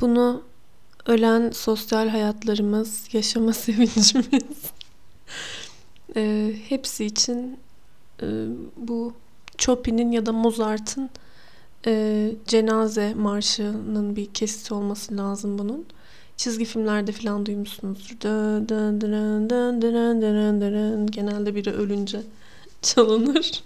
Bunu 0.00 0.42
ölen 1.06 1.50
sosyal 1.50 2.08
hayatlarımız, 2.08 3.14
yaşama 3.14 3.52
sevincimiz 3.52 4.72
e, 6.16 6.52
hepsi 6.68 7.04
için 7.04 7.58
e, 8.22 8.26
bu 8.76 9.12
Chopin'in 9.58 10.12
ya 10.12 10.26
da 10.26 10.32
Mozart'ın 10.32 11.10
e, 11.86 12.32
cenaze 12.46 13.14
marşının 13.14 14.16
bir 14.16 14.26
kesiti 14.26 14.74
olması 14.74 15.16
lazım 15.16 15.58
bunun. 15.58 15.86
Çizgi 16.36 16.64
filmlerde 16.64 17.12
falan 17.12 17.46
duymuşsunuzdur. 17.46 18.10
Genelde 21.10 21.54
biri 21.54 21.70
ölünce 21.70 22.22
çalınır. 22.82 23.62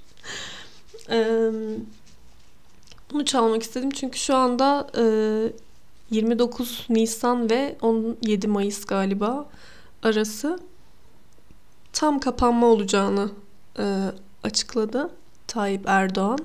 Bunu 3.13 3.25
çalmak 3.25 3.63
istedim 3.63 3.91
çünkü 3.91 4.19
şu 4.19 4.37
anda 4.37 4.91
e, 4.97 5.05
29 6.11 6.87
Nisan 6.89 7.51
ve 7.51 7.77
17 7.83 8.49
Mayıs 8.49 8.85
galiba 8.85 9.49
arası 10.03 10.59
tam 11.93 12.21
kapanma 12.21 12.67
olacağını 12.67 13.31
açıkladı 14.43 15.11
Tayyip 15.47 15.83
Erdoğan. 15.87 16.39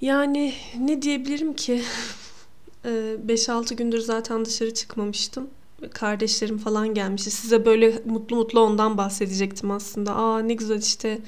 Yani 0.00 0.54
ne 0.78 1.02
diyebilirim 1.02 1.54
ki? 1.54 1.82
5-6 2.84 3.74
gündür 3.74 4.00
zaten 4.00 4.44
dışarı 4.44 4.74
çıkmamıştım. 4.74 5.50
Kardeşlerim 5.92 6.58
falan 6.58 6.94
gelmişti. 6.94 7.30
Size 7.30 7.66
böyle 7.66 8.02
mutlu 8.04 8.36
mutlu 8.36 8.60
ondan 8.60 8.98
bahsedecektim 8.98 9.70
aslında. 9.70 10.14
Aa 10.14 10.38
ne 10.38 10.54
güzel 10.54 10.78
işte 10.78 11.18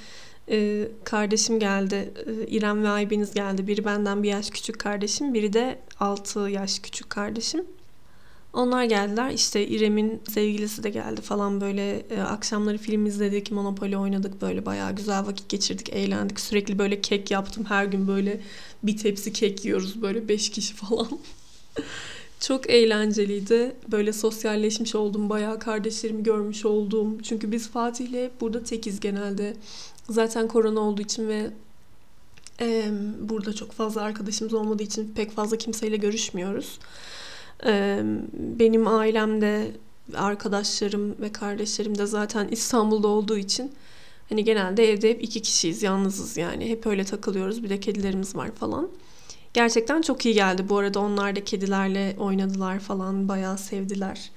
e, 0.51 0.89
kardeşim 1.05 1.59
geldi. 1.59 2.13
E, 2.27 2.47
İrem 2.47 2.83
ve 2.83 2.89
Aybeniz 2.89 3.35
geldi. 3.35 3.67
Biri 3.67 3.85
benden 3.85 4.23
bir 4.23 4.29
yaş 4.29 4.51
küçük 4.51 4.79
kardeşim. 4.79 5.35
Biri 5.35 5.53
de 5.53 5.79
6 6.01 6.41
yaş 6.41 6.79
küçük 6.79 7.11
kardeşim. 7.11 7.65
Onlar 8.53 8.85
geldiler. 8.85 9.31
İşte 9.31 9.67
İrem'in 9.67 10.23
sevgilisi 10.29 10.83
de 10.83 10.91
geldi 10.91 11.21
falan 11.21 11.61
böyle. 11.61 11.99
E, 11.99 12.21
akşamları 12.21 12.79
film 12.79 13.07
izledik, 13.07 13.53
Monopoly 13.53 13.97
oynadık 13.97 14.43
böyle 14.43 14.67
bayağı 14.67 14.97
güzel 14.97 15.27
vakit 15.27 15.49
geçirdik, 15.49 15.93
eğlendik. 15.93 16.41
Sürekli 16.41 16.79
böyle 16.79 17.01
kek 17.01 17.31
yaptım. 17.31 17.65
Her 17.65 17.85
gün 17.85 18.09
böyle 18.09 18.41
bir 18.83 18.97
tepsi 18.97 19.33
kek 19.33 19.65
yiyoruz 19.65 20.03
böyle 20.03 20.29
5 20.29 20.51
kişi 20.51 20.75
falan. 20.75 21.09
Çok 22.47 22.71
eğlenceliydi. 22.71 23.77
Böyle 23.89 24.13
sosyalleşmiş 24.13 24.95
oldum. 24.95 25.31
Bayağı 25.31 25.59
kardeşlerimi 25.59 26.23
görmüş 26.23 26.65
oldum. 26.65 27.23
Çünkü 27.23 27.53
biz 27.53 27.69
Fatih'le 27.69 28.31
burada 28.41 28.65
tekiz 28.65 29.01
genelde. 29.01 29.57
Zaten 30.11 30.49
korona 30.49 30.81
olduğu 30.81 31.03
için 31.03 31.29
ve 31.29 31.51
e, 32.61 32.85
burada 33.21 33.53
çok 33.53 33.73
fazla 33.73 34.03
arkadaşımız 34.03 34.55
olmadığı 34.55 34.83
için 34.83 35.13
pek 35.17 35.31
fazla 35.31 35.57
kimseyle 35.57 35.97
görüşmüyoruz. 35.97 36.79
E, 37.67 38.03
benim 38.33 38.89
ailemde 38.89 39.71
arkadaşlarım 40.15 41.21
ve 41.21 41.33
kardeşlerim 41.33 41.99
de 41.99 42.07
zaten 42.07 42.49
İstanbul'da 42.49 43.09
olduğu 43.09 43.39
için 43.39 43.73
hani 44.29 44.45
genelde 44.45 44.93
evde 44.93 45.11
hep 45.11 45.23
iki 45.23 45.43
kişiyiz, 45.43 45.83
yalnızız 45.83 46.37
yani. 46.37 46.69
Hep 46.69 46.87
öyle 46.87 47.05
takılıyoruz. 47.05 47.63
Bir 47.63 47.69
de 47.69 47.81
kedilerimiz 47.81 48.37
var 48.37 48.51
falan. 48.51 48.89
Gerçekten 49.57 50.03
çok 50.03 50.27
iyi 50.27 50.35
geldi. 50.35 50.69
Bu 50.69 50.79
arada 50.79 51.01
onlar 51.01 51.37
da 51.37 51.45
kedilerle 51.45 52.17
oynadılar 52.19 52.79
falan. 52.79 53.29
Bayağı 53.29 53.59
sevdiler. 53.59 54.31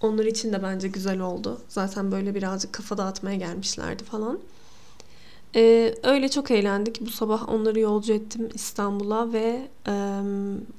Onlar 0.00 0.24
için 0.24 0.52
de 0.52 0.62
bence 0.62 0.88
güzel 0.88 1.20
oldu. 1.20 1.60
Zaten 1.68 2.12
böyle 2.12 2.34
birazcık 2.34 2.72
kafa 2.72 2.98
dağıtmaya 2.98 3.36
gelmişlerdi 3.36 4.04
falan. 4.04 4.38
Ee, 5.56 5.94
öyle 6.02 6.28
çok 6.28 6.50
eğlendik. 6.50 7.00
Bu 7.00 7.10
sabah 7.10 7.48
onları 7.48 7.80
yolcu 7.80 8.12
ettim 8.12 8.48
İstanbul'a 8.54 9.32
ve 9.32 9.68
e, 9.86 9.92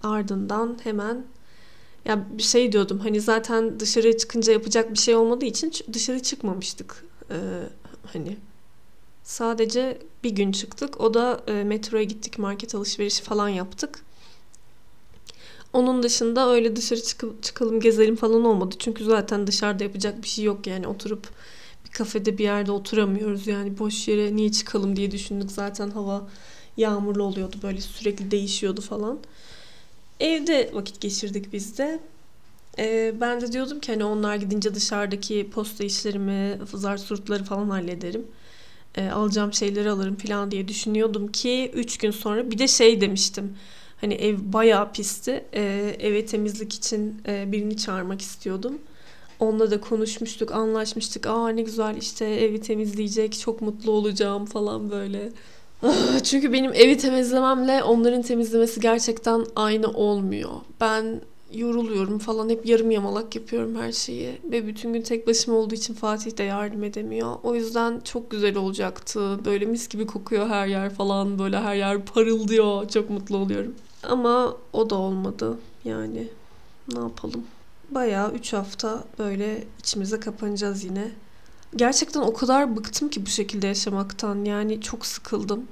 ardından 0.04 0.78
hemen 0.84 1.26
ya 2.06 2.26
bir 2.38 2.44
şey 2.44 2.72
diyordum 2.72 3.00
hani 3.00 3.22
zaten 3.22 3.80
dışarı 3.80 4.18
çıkınca 4.18 4.54
yapacak 4.54 4.94
bir 4.94 5.00
şey 5.00 5.16
olmadığı 5.16 5.46
için 5.46 5.72
dışarı 5.94 6.24
çıkmamıştık. 6.24 7.06
Ee, 7.32 7.36
hani 8.14 8.38
sadece 9.26 9.98
bir 10.24 10.30
gün 10.30 10.52
çıktık. 10.52 11.02
O 11.02 11.14
da 11.14 11.44
e, 11.48 11.52
metroya 11.64 12.04
gittik, 12.04 12.40
market 12.40 12.76
alışverişi 12.76 13.24
falan 13.24 13.50
yaptık. 13.50 14.06
Onun 15.74 16.04
dışında 16.04 16.50
öyle 16.50 16.76
dışarı 16.76 17.02
çıkıp, 17.04 17.44
çıkalım 17.44 17.80
gezelim 17.80 18.16
falan 18.16 18.46
olmadı. 18.46 18.76
Çünkü 18.80 19.06
zaten 19.06 19.48
dışarıda 19.48 19.84
yapacak 19.84 20.24
bir 20.24 20.28
şey 20.28 20.46
yok 20.46 20.68
yani 20.68 20.88
oturup 20.88 21.30
bir 21.86 21.92
kafede 21.92 22.38
bir 22.38 22.44
yerde 22.44 22.72
oturamıyoruz. 22.72 23.48
Yani 23.48 23.80
boş 23.80 24.08
yere 24.08 24.36
niye 24.36 24.52
çıkalım 24.52 24.96
diye 24.96 25.12
düşündük. 25.12 25.52
Zaten 25.52 25.90
hava 25.90 26.28
yağmurlu 26.78 27.24
oluyordu 27.24 27.56
böyle 27.64 27.82
sürekli 27.82 28.32
değişiyordu 28.32 28.82
falan. 28.82 29.20
Evde 30.20 30.72
vakit 30.74 31.02
geçirdik 31.02 31.54
biz 31.54 31.78
de. 31.78 32.00
Ee, 32.80 33.14
ben 33.22 33.42
de 33.42 33.52
diyordum 33.52 33.80
ki 33.80 33.92
hani 33.92 34.04
onlar 34.04 34.36
gidince 34.36 34.76
dışarıdaki 34.76 35.50
posta 35.54 35.84
işlerimi, 35.84 36.60
zar 36.74 36.98
surtları 36.98 37.44
falan 37.44 37.70
hallederim. 37.70 38.28
Ee, 38.98 39.10
alacağım 39.10 39.54
şeyleri 39.54 39.90
alırım 39.90 40.16
falan 40.16 40.52
diye 40.52 40.68
düşünüyordum 40.68 41.32
ki 41.32 41.72
3 41.74 41.98
gün 41.98 42.12
sonra 42.12 42.52
bir 42.52 42.58
de 42.58 42.68
şey 42.68 43.02
demiştim. 43.02 43.58
Hani 44.02 44.14
ev 44.14 44.38
bayağı 44.42 44.92
pisti. 44.94 45.46
Ee, 45.54 45.96
eve 46.00 46.26
temizlik 46.26 46.74
için 46.74 47.22
e, 47.28 47.52
birini 47.52 47.78
çağırmak 47.78 48.22
istiyordum. 48.22 48.80
Onunla 49.40 49.72
da 49.72 49.82
konuşmuştuk, 49.82 50.52
anlaşmıştık. 50.52 51.28
Aa 51.28 51.50
ne 51.50 51.62
güzel 51.62 51.98
işte 51.98 52.26
evi 52.26 52.62
temizleyecek, 52.62 53.40
çok 53.40 53.62
mutlu 53.62 53.92
olacağım 53.92 54.46
falan 54.46 54.92
böyle. 54.92 55.30
Ah, 55.84 56.20
çünkü 56.24 56.54
benim 56.54 56.74
evi 56.74 56.98
temizlememle 56.98 57.84
onların 57.84 58.22
temizlemesi 58.22 58.80
gerçekten 58.80 59.46
aynı 59.56 59.88
olmuyor. 59.88 60.50
Ben 60.82 61.22
yoruluyorum 61.54 62.20
falan 62.20 62.50
hep 62.50 62.66
yarım 62.66 62.92
yamalak 62.92 63.36
yapıyorum 63.36 63.76
her 63.76 63.92
şeyi. 63.92 64.40
Ve 64.44 64.68
bütün 64.68 64.94
gün 64.94 65.02
tek 65.02 65.28
başıma 65.28 65.58
olduğu 65.58 65.76
için 65.76 65.94
Fatih 65.94 66.38
de 66.38 66.44
yardım 66.44 66.84
edemiyor. 66.84 67.36
O 67.44 67.56
yüzden 67.56 68.00
çok 68.00 68.32
güzel 68.32 68.58
olacaktı. 68.58 69.46
Böyle 69.46 69.66
mis 69.66 69.88
gibi 69.88 70.06
kokuyor 70.06 70.48
her 70.48 70.68
yer 70.68 70.94
falan. 70.94 71.40
Böyle 71.40 71.60
her 71.60 71.76
yer 71.76 72.06
parıldıyor. 72.06 72.90
Çok 72.90 73.10
mutlu 73.10 73.38
oluyorum. 73.38 73.76
Ama 74.04 74.58
o 74.74 74.90
da 74.90 74.96
olmadı. 74.96 75.58
Yani 75.86 76.28
ne 76.94 77.00
yapalım. 77.00 77.44
Bayağı 77.92 78.32
3 78.32 78.54
hafta 78.54 79.04
böyle 79.20 79.64
içimize 79.80 80.20
kapanacağız 80.20 80.84
yine. 80.84 81.12
Gerçekten 81.76 82.22
o 82.22 82.34
kadar 82.34 82.76
bıktım 82.76 83.10
ki 83.10 83.26
bu 83.26 83.30
şekilde 83.30 83.68
yaşamaktan. 83.68 84.46
Yani 84.46 84.82
çok 84.82 85.06
sıkıldım. 85.06 85.68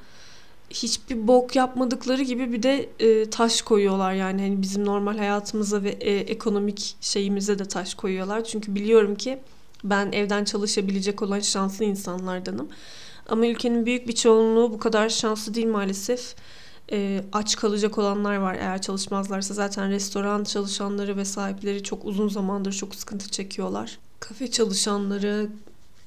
Hiçbir 0.73 1.27
bok 1.27 1.55
yapmadıkları 1.55 2.23
gibi 2.23 2.53
bir 2.53 2.63
de 2.63 2.89
e, 2.99 3.29
taş 3.29 3.61
koyuyorlar 3.61 4.13
yani 4.13 4.41
hani 4.41 4.61
bizim 4.61 4.85
normal 4.85 5.17
hayatımıza 5.17 5.83
ve 5.83 5.89
e, 5.89 6.17
ekonomik 6.17 6.95
şeyimize 7.01 7.59
de 7.59 7.65
taş 7.65 7.93
koyuyorlar. 7.93 8.43
Çünkü 8.43 8.75
biliyorum 8.75 9.15
ki 9.15 9.39
ben 9.83 10.11
evden 10.11 10.43
çalışabilecek 10.43 11.21
olan 11.21 11.39
şanslı 11.39 11.85
insanlardanım. 11.85 12.69
Ama 13.29 13.47
ülkenin 13.47 13.85
büyük 13.85 14.07
bir 14.07 14.15
çoğunluğu 14.15 14.73
bu 14.73 14.79
kadar 14.79 15.09
şanslı 15.09 15.53
değil 15.53 15.67
maalesef. 15.67 16.35
E, 16.91 17.23
aç 17.33 17.55
kalacak 17.55 17.97
olanlar 17.97 18.35
var 18.35 18.55
eğer 18.55 18.81
çalışmazlarsa 18.81 19.53
zaten 19.53 19.89
restoran 19.89 20.43
çalışanları 20.43 21.17
ve 21.17 21.25
sahipleri 21.25 21.83
çok 21.83 22.05
uzun 22.05 22.29
zamandır 22.29 22.73
çok 22.73 22.95
sıkıntı 22.95 23.29
çekiyorlar. 23.29 23.99
Kafe 24.19 24.51
çalışanları, 24.51 25.49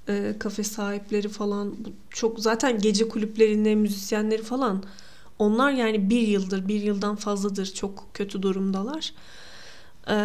e, 0.08 0.34
kafe 0.38 0.64
sahipleri 0.64 1.28
falan 1.28 1.74
çok 2.10 2.40
zaten 2.40 2.78
gece 2.78 3.08
kulüplerinde 3.08 3.74
müzisyenleri 3.74 4.42
falan 4.42 4.82
onlar 5.38 5.70
yani 5.70 6.10
bir 6.10 6.28
yıldır 6.28 6.68
bir 6.68 6.82
yıldan 6.82 7.16
fazladır 7.16 7.66
çok 7.66 8.14
kötü 8.14 8.42
durumdalar. 8.42 9.12
E, 10.08 10.16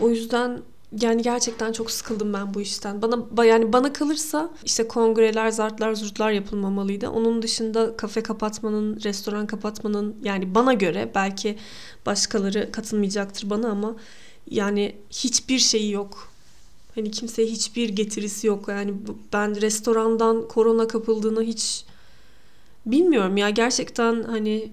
o 0.00 0.08
yüzden 0.08 0.62
yani 1.00 1.22
gerçekten 1.22 1.72
çok 1.72 1.90
sıkıldım 1.90 2.32
ben 2.32 2.54
bu 2.54 2.60
işten. 2.60 3.02
Bana 3.02 3.44
yani 3.44 3.72
bana 3.72 3.92
kalırsa 3.92 4.50
işte 4.64 4.88
kongreler, 4.88 5.50
zartlar, 5.50 5.94
zurtlar 5.94 6.30
yapılmamalıydı. 6.30 7.08
Onun 7.08 7.42
dışında 7.42 7.96
kafe 7.96 8.22
kapatmanın, 8.22 9.00
restoran 9.04 9.46
kapatmanın 9.46 10.16
yani 10.24 10.54
bana 10.54 10.72
göre 10.72 11.12
belki 11.14 11.58
başkaları 12.06 12.72
katılmayacaktır 12.72 13.50
bana 13.50 13.68
ama 13.68 13.96
yani 14.46 14.96
hiçbir 15.10 15.58
şeyi 15.58 15.92
yok 15.92 16.29
Hani 16.94 17.10
kimseye 17.10 17.48
hiçbir 17.48 17.88
getirisi 17.88 18.46
yok. 18.46 18.68
Yani 18.68 18.94
ben 19.32 19.60
restorandan 19.60 20.48
korona 20.48 20.88
kapıldığını 20.88 21.42
hiç 21.42 21.84
bilmiyorum 22.86 23.36
ya. 23.36 23.50
Gerçekten 23.50 24.22
hani 24.22 24.72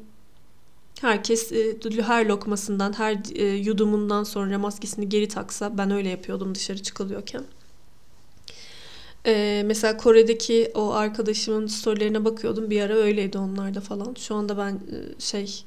herkes 1.02 1.52
e, 1.52 1.78
her 2.02 2.26
lokmasından, 2.26 2.94
her 3.00 3.18
e, 3.36 3.46
yudumundan 3.46 4.24
sonra 4.24 4.60
maskesini 4.60 5.10
geri 5.10 5.28
taksa 5.28 5.78
ben 5.78 5.92
öyle 5.92 6.10
yapıyordum 6.10 6.56
dışarı 6.56 6.84
çıkılıyorken. 6.84 7.44
Ee, 9.26 9.64
mesela 9.66 9.98
Kore'deki 9.98 10.72
o 10.76 10.92
arkadaşımın 10.92 11.68
storylerine 11.68 12.26
bakıyordum. 12.26 12.70
Bir 12.70 12.82
ara 12.82 12.94
öyleydi 12.94 13.38
onlarda 13.38 13.82
falan. 13.82 14.16
Şu 14.20 14.36
anda 14.36 14.58
ben 14.58 14.74
e, 14.74 15.20
şey 15.20 15.64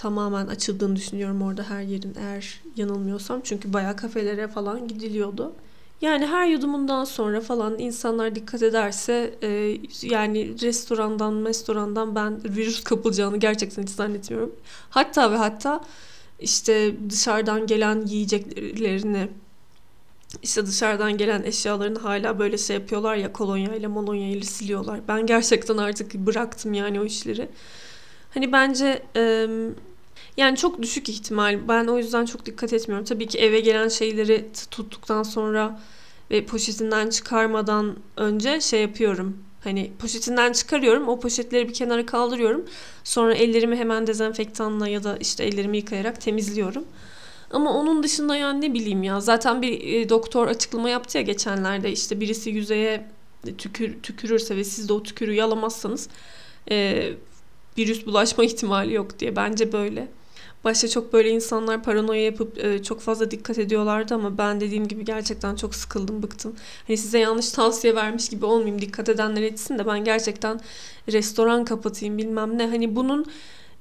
tamamen 0.00 0.46
açıldığını 0.46 0.96
düşünüyorum 0.96 1.42
orada 1.42 1.62
her 1.62 1.82
yerin 1.82 2.14
eğer 2.18 2.60
yanılmıyorsam. 2.76 3.40
Çünkü 3.44 3.72
bayağı 3.72 3.96
kafelere 3.96 4.48
falan 4.48 4.88
gidiliyordu. 4.88 5.52
Yani 6.00 6.26
her 6.26 6.46
yudumundan 6.46 7.04
sonra 7.04 7.40
falan 7.40 7.78
insanlar 7.78 8.34
dikkat 8.34 8.62
ederse 8.62 9.34
e, 9.42 9.78
yani 10.02 10.62
restorandan 10.62 11.44
restorandan 11.44 12.14
ben 12.14 12.44
virüs 12.44 12.84
kapılacağını 12.84 13.36
gerçekten 13.36 13.82
hiç 13.82 13.90
zannetmiyorum. 13.90 14.52
Hatta 14.90 15.32
ve 15.32 15.36
hatta 15.36 15.80
işte 16.38 16.94
dışarıdan 17.10 17.66
gelen 17.66 18.06
yiyeceklerini 18.06 19.28
işte 20.42 20.66
dışarıdan 20.66 21.16
gelen 21.16 21.42
eşyalarını 21.42 21.98
hala 21.98 22.38
böyle 22.38 22.58
şey 22.58 22.76
yapıyorlar 22.76 23.16
ya 23.16 23.32
kolonya 23.32 23.74
ile 23.74 23.86
molonya 23.86 24.28
ile 24.28 24.44
siliyorlar. 24.44 25.00
Ben 25.08 25.26
gerçekten 25.26 25.76
artık 25.76 26.14
bıraktım 26.14 26.74
yani 26.74 27.00
o 27.00 27.04
işleri. 27.04 27.48
Hani 28.34 28.52
bence 28.52 29.02
yani 30.36 30.56
çok 30.56 30.82
düşük 30.82 31.08
ihtimal. 31.08 31.68
Ben 31.68 31.86
o 31.86 31.98
yüzden 31.98 32.24
çok 32.24 32.46
dikkat 32.46 32.72
etmiyorum. 32.72 33.04
Tabii 33.04 33.26
ki 33.26 33.38
eve 33.38 33.60
gelen 33.60 33.88
şeyleri 33.88 34.48
tuttuktan 34.70 35.22
sonra 35.22 35.80
ve 36.30 36.46
poşetinden 36.46 37.10
çıkarmadan 37.10 37.96
önce 38.16 38.60
şey 38.60 38.80
yapıyorum. 38.80 39.38
Hani 39.64 39.92
poşetinden 39.98 40.52
çıkarıyorum. 40.52 41.08
O 41.08 41.20
poşetleri 41.20 41.68
bir 41.68 41.74
kenara 41.74 42.06
kaldırıyorum. 42.06 42.64
Sonra 43.04 43.34
ellerimi 43.34 43.76
hemen 43.76 44.06
dezenfektanla 44.06 44.88
ya 44.88 45.04
da 45.04 45.16
işte 45.16 45.44
ellerimi 45.44 45.76
yıkayarak 45.76 46.20
temizliyorum. 46.20 46.84
Ama 47.50 47.72
onun 47.72 48.02
dışında 48.02 48.36
yani 48.36 48.60
ne 48.60 48.74
bileyim 48.74 49.02
ya 49.02 49.20
zaten 49.20 49.62
bir 49.62 49.94
e, 49.94 50.08
doktor 50.08 50.46
açıklama 50.46 50.90
yaptı 50.90 51.18
ya 51.18 51.22
geçenlerde 51.22 51.92
işte 51.92 52.20
birisi 52.20 52.50
yüzeye 52.50 53.06
tükür, 53.58 54.02
tükürürse 54.02 54.56
ve 54.56 54.64
siz 54.64 54.88
de 54.88 54.92
o 54.92 55.02
tükürüğü 55.02 55.34
yalamazsanız 55.34 56.08
e, 56.70 57.08
virüs 57.78 58.06
bulaşma 58.06 58.44
ihtimali 58.44 58.94
yok 58.94 59.18
diye 59.18 59.36
bence 59.36 59.72
böyle. 59.72 60.08
Başta 60.64 60.88
çok 60.88 61.12
böyle 61.12 61.30
insanlar 61.30 61.82
paranoya 61.82 62.24
yapıp 62.24 62.64
e, 62.64 62.82
çok 62.82 63.00
fazla 63.00 63.30
dikkat 63.30 63.58
ediyorlardı 63.58 64.14
ama 64.14 64.38
ben 64.38 64.60
dediğim 64.60 64.88
gibi 64.88 65.04
gerçekten 65.04 65.56
çok 65.56 65.74
sıkıldım, 65.74 66.22
bıktım. 66.22 66.56
Hani 66.86 66.96
size 66.96 67.18
yanlış 67.18 67.50
tavsiye 67.50 67.94
vermiş 67.94 68.28
gibi 68.28 68.44
olmayayım. 68.44 68.80
Dikkat 68.80 69.08
edenler 69.08 69.42
etsin 69.42 69.78
de 69.78 69.86
ben 69.86 70.04
gerçekten 70.04 70.60
restoran 71.12 71.64
kapatayım 71.64 72.18
bilmem 72.18 72.58
ne. 72.58 72.66
Hani 72.66 72.96
bunun 72.96 73.26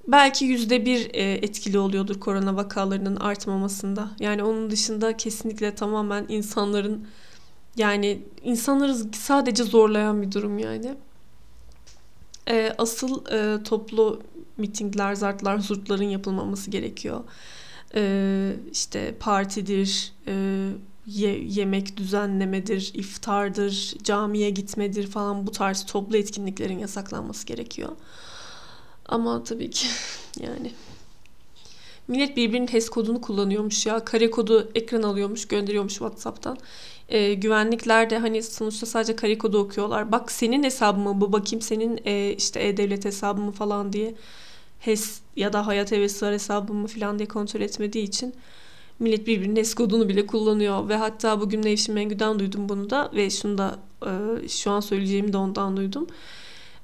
belki 0.08 0.46
yüzde 0.46 0.86
bir 0.86 1.10
e, 1.14 1.34
etkili 1.34 1.80
oluyordur 1.80 2.20
korona 2.20 2.56
vakalarının 2.56 3.16
artmamasında. 3.16 4.10
Yani 4.20 4.44
onun 4.44 4.72
dışında 4.72 5.18
kesinlikle 5.18 5.76
tamamen 5.76 6.26
insanların 6.30 7.08
yani 7.76 8.22
insanları 8.44 8.96
sadece 9.14 9.64
zorlayan 9.64 10.22
bir 10.22 10.32
durum 10.32 10.60
yani. 10.60 10.96
E, 12.50 12.74
asıl 12.78 13.26
e, 13.32 13.64
toplu 13.64 14.22
mitingler, 14.60 15.16
zartlar, 15.16 15.60
zurtların 15.60 16.04
yapılmaması 16.04 16.72
gerekiyor. 16.72 17.24
E, 17.96 18.54
işte 18.72 19.16
partidir, 19.20 20.14
e, 20.28 20.34
ye, 21.06 21.44
yemek 21.44 21.98
düzenlemedir, 21.98 22.92
iftardır, 22.94 23.94
camiye 24.04 24.50
gitmedir 24.50 25.08
falan 25.08 25.48
bu 25.48 25.52
tarz 25.52 25.86
toplu 25.86 26.18
etkinliklerin 26.18 26.80
yasaklanması 26.80 27.46
gerekiyor. 27.46 27.90
Ama 29.06 29.44
tabii 29.44 29.70
ki 29.70 29.88
yani 30.40 30.72
millet 32.08 32.38
birbirinin 32.38 32.68
HES 32.68 32.90
kodunu 32.90 33.22
kullanıyormuş 33.22 33.86
ya. 33.86 34.06
Kare 34.06 34.32
kodu 34.32 34.72
ekran 34.76 35.04
alıyormuş, 35.04 35.48
gönderiyormuş 35.48 35.94
WhatsApp'tan 35.94 36.58
e, 37.10 37.34
güvenlikler 37.34 38.10
de 38.10 38.18
hani 38.18 38.44
sonuçta 38.44 38.86
sadece 38.86 39.16
kare 39.16 39.38
kodu 39.38 39.58
okuyorlar. 39.58 40.12
Bak 40.12 40.32
senin 40.32 40.64
hesabın 40.64 41.02
mı 41.04 41.22
bu 41.22 41.34
bakayım 41.34 41.62
senin 41.62 42.00
e, 42.06 42.34
işte 42.38 42.68
e-devlet 42.68 43.06
hesabı 43.06 43.42
mı 43.42 43.52
falan 43.52 43.94
diye 43.94 44.16
HES 44.80 45.22
ya 45.36 45.54
da 45.54 45.68
hayat 45.68 45.92
hevesi 45.92 46.26
var 46.26 46.34
hesabı 46.34 46.74
mı 46.74 46.88
falan 46.88 47.20
diye 47.20 47.28
kontrol 47.28 47.62
etmediği 47.62 48.04
için 48.04 48.34
millet 49.00 49.28
birbirinin 49.28 49.56
HES 49.56 49.74
kodunu 49.74 50.10
bile 50.10 50.28
kullanıyor 50.28 50.90
ve 50.90 50.96
hatta 50.96 51.42
bugün 51.42 51.64
Nevşin 51.64 51.96
Mengü'den 51.96 52.40
duydum 52.40 52.70
bunu 52.70 52.90
da 52.90 53.12
ve 53.14 53.30
şunu 53.30 53.58
da 53.58 53.80
e, 54.06 54.48
şu 54.48 54.72
an 54.72 54.80
söyleyeceğimi 54.80 55.34
de 55.34 55.38
ondan 55.38 55.78
duydum. 55.78 56.08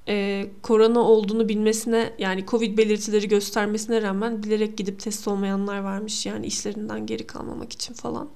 E, 0.08 0.48
korona 0.62 1.00
olduğunu 1.00 1.50
bilmesine 1.50 2.14
yani 2.20 2.46
Covid 2.46 2.78
belirtileri 2.78 3.28
göstermesine 3.28 4.02
rağmen 4.02 4.44
bilerek 4.44 4.78
gidip 4.78 5.00
test 5.00 5.28
olmayanlar 5.28 5.80
varmış 5.80 6.26
yani 6.26 6.46
işlerinden 6.46 7.06
geri 7.06 7.28
kalmamak 7.28 7.74
için 7.74 7.94
falan. 7.94 8.30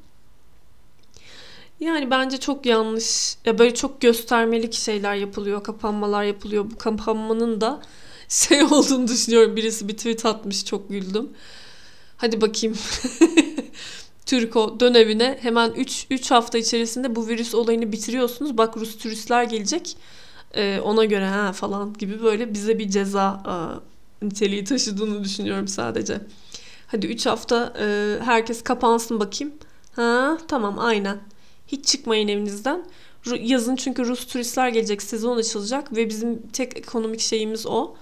Yani 1.80 2.12
bence 2.12 2.38
çok 2.38 2.66
yanlış. 2.66 3.38
Ya 3.46 3.60
böyle 3.60 3.74
çok 3.76 4.02
göstermelik 4.02 4.74
şeyler 4.74 5.16
yapılıyor, 5.16 5.64
kapanmalar 5.64 6.24
yapılıyor. 6.24 6.66
Bu 6.72 6.78
kapanmanın 6.78 7.62
da 7.62 7.82
şey 8.30 8.64
olduğunu 8.64 9.08
düşünüyorum. 9.08 9.56
Birisi 9.56 9.88
bir 9.88 9.98
tweet 9.98 10.26
atmış 10.26 10.66
çok 10.66 10.90
güldüm. 10.90 11.30
Hadi 12.18 12.42
bakayım. 12.42 12.78
Türko 14.26 14.80
dön 14.80 14.94
evine 14.94 15.38
hemen 15.42 15.72
3 15.72 16.08
3 16.10 16.32
hafta 16.32 16.58
içerisinde 16.58 17.16
bu 17.16 17.28
virüs 17.28 17.56
olayını 17.56 17.92
bitiriyorsunuz. 17.92 18.58
Bak 18.58 18.78
Rus 18.78 18.98
turistler 18.98 19.44
gelecek. 19.44 19.98
Ee, 20.56 20.80
ona 20.84 21.06
göre 21.06 21.28
ha 21.28 21.52
falan 21.54 21.94
gibi 21.94 22.24
böyle 22.24 22.54
bize 22.54 22.80
bir 22.80 22.90
ceza 22.90 23.22
a, 23.22 23.80
niteliği 24.22 24.64
taşıdığını 24.64 25.24
düşünüyorum 25.24 25.68
sadece. 25.68 26.22
Hadi 26.88 27.08
3 27.08 27.26
hafta 27.26 27.74
e, 27.80 28.18
herkes 28.24 28.64
kapansın 28.64 29.20
bakayım. 29.20 29.54
Ha 29.96 30.38
tamam 30.48 30.80
aynen. 30.80 31.20
Hiç 31.68 31.86
çıkmayın 31.86 32.28
evinizden. 32.28 32.86
Yazın 33.40 33.76
çünkü 33.76 34.06
Rus 34.06 34.28
turistler 34.28 34.70
gelecek, 34.70 35.02
sezon 35.02 35.38
açılacak 35.38 35.96
ve 35.96 36.10
bizim 36.10 36.48
tek 36.48 36.78
ekonomik 36.78 37.20
şeyimiz 37.20 37.66
o. 37.68 37.96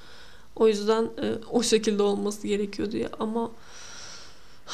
O 0.59 0.67
yüzden 0.67 1.03
e, 1.03 1.35
o 1.51 1.63
şekilde 1.63 2.03
olması 2.03 2.47
gerekiyor 2.47 2.91
diye 2.91 3.09
ama 3.19 3.51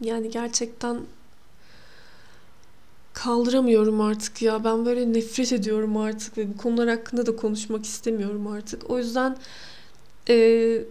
yani 0.00 0.30
gerçekten 0.30 1.00
kaldıramıyorum 3.12 4.00
artık 4.00 4.42
ya. 4.42 4.64
Ben 4.64 4.86
böyle 4.86 5.12
nefret 5.12 5.52
ediyorum 5.52 5.96
artık 5.96 6.38
ve 6.38 6.54
bu 6.54 6.56
konular 6.56 6.88
hakkında 6.88 7.26
da 7.26 7.36
konuşmak 7.36 7.84
istemiyorum 7.84 8.46
artık. 8.46 8.90
O 8.90 8.98
yüzden 8.98 9.36
e, 10.28 10.84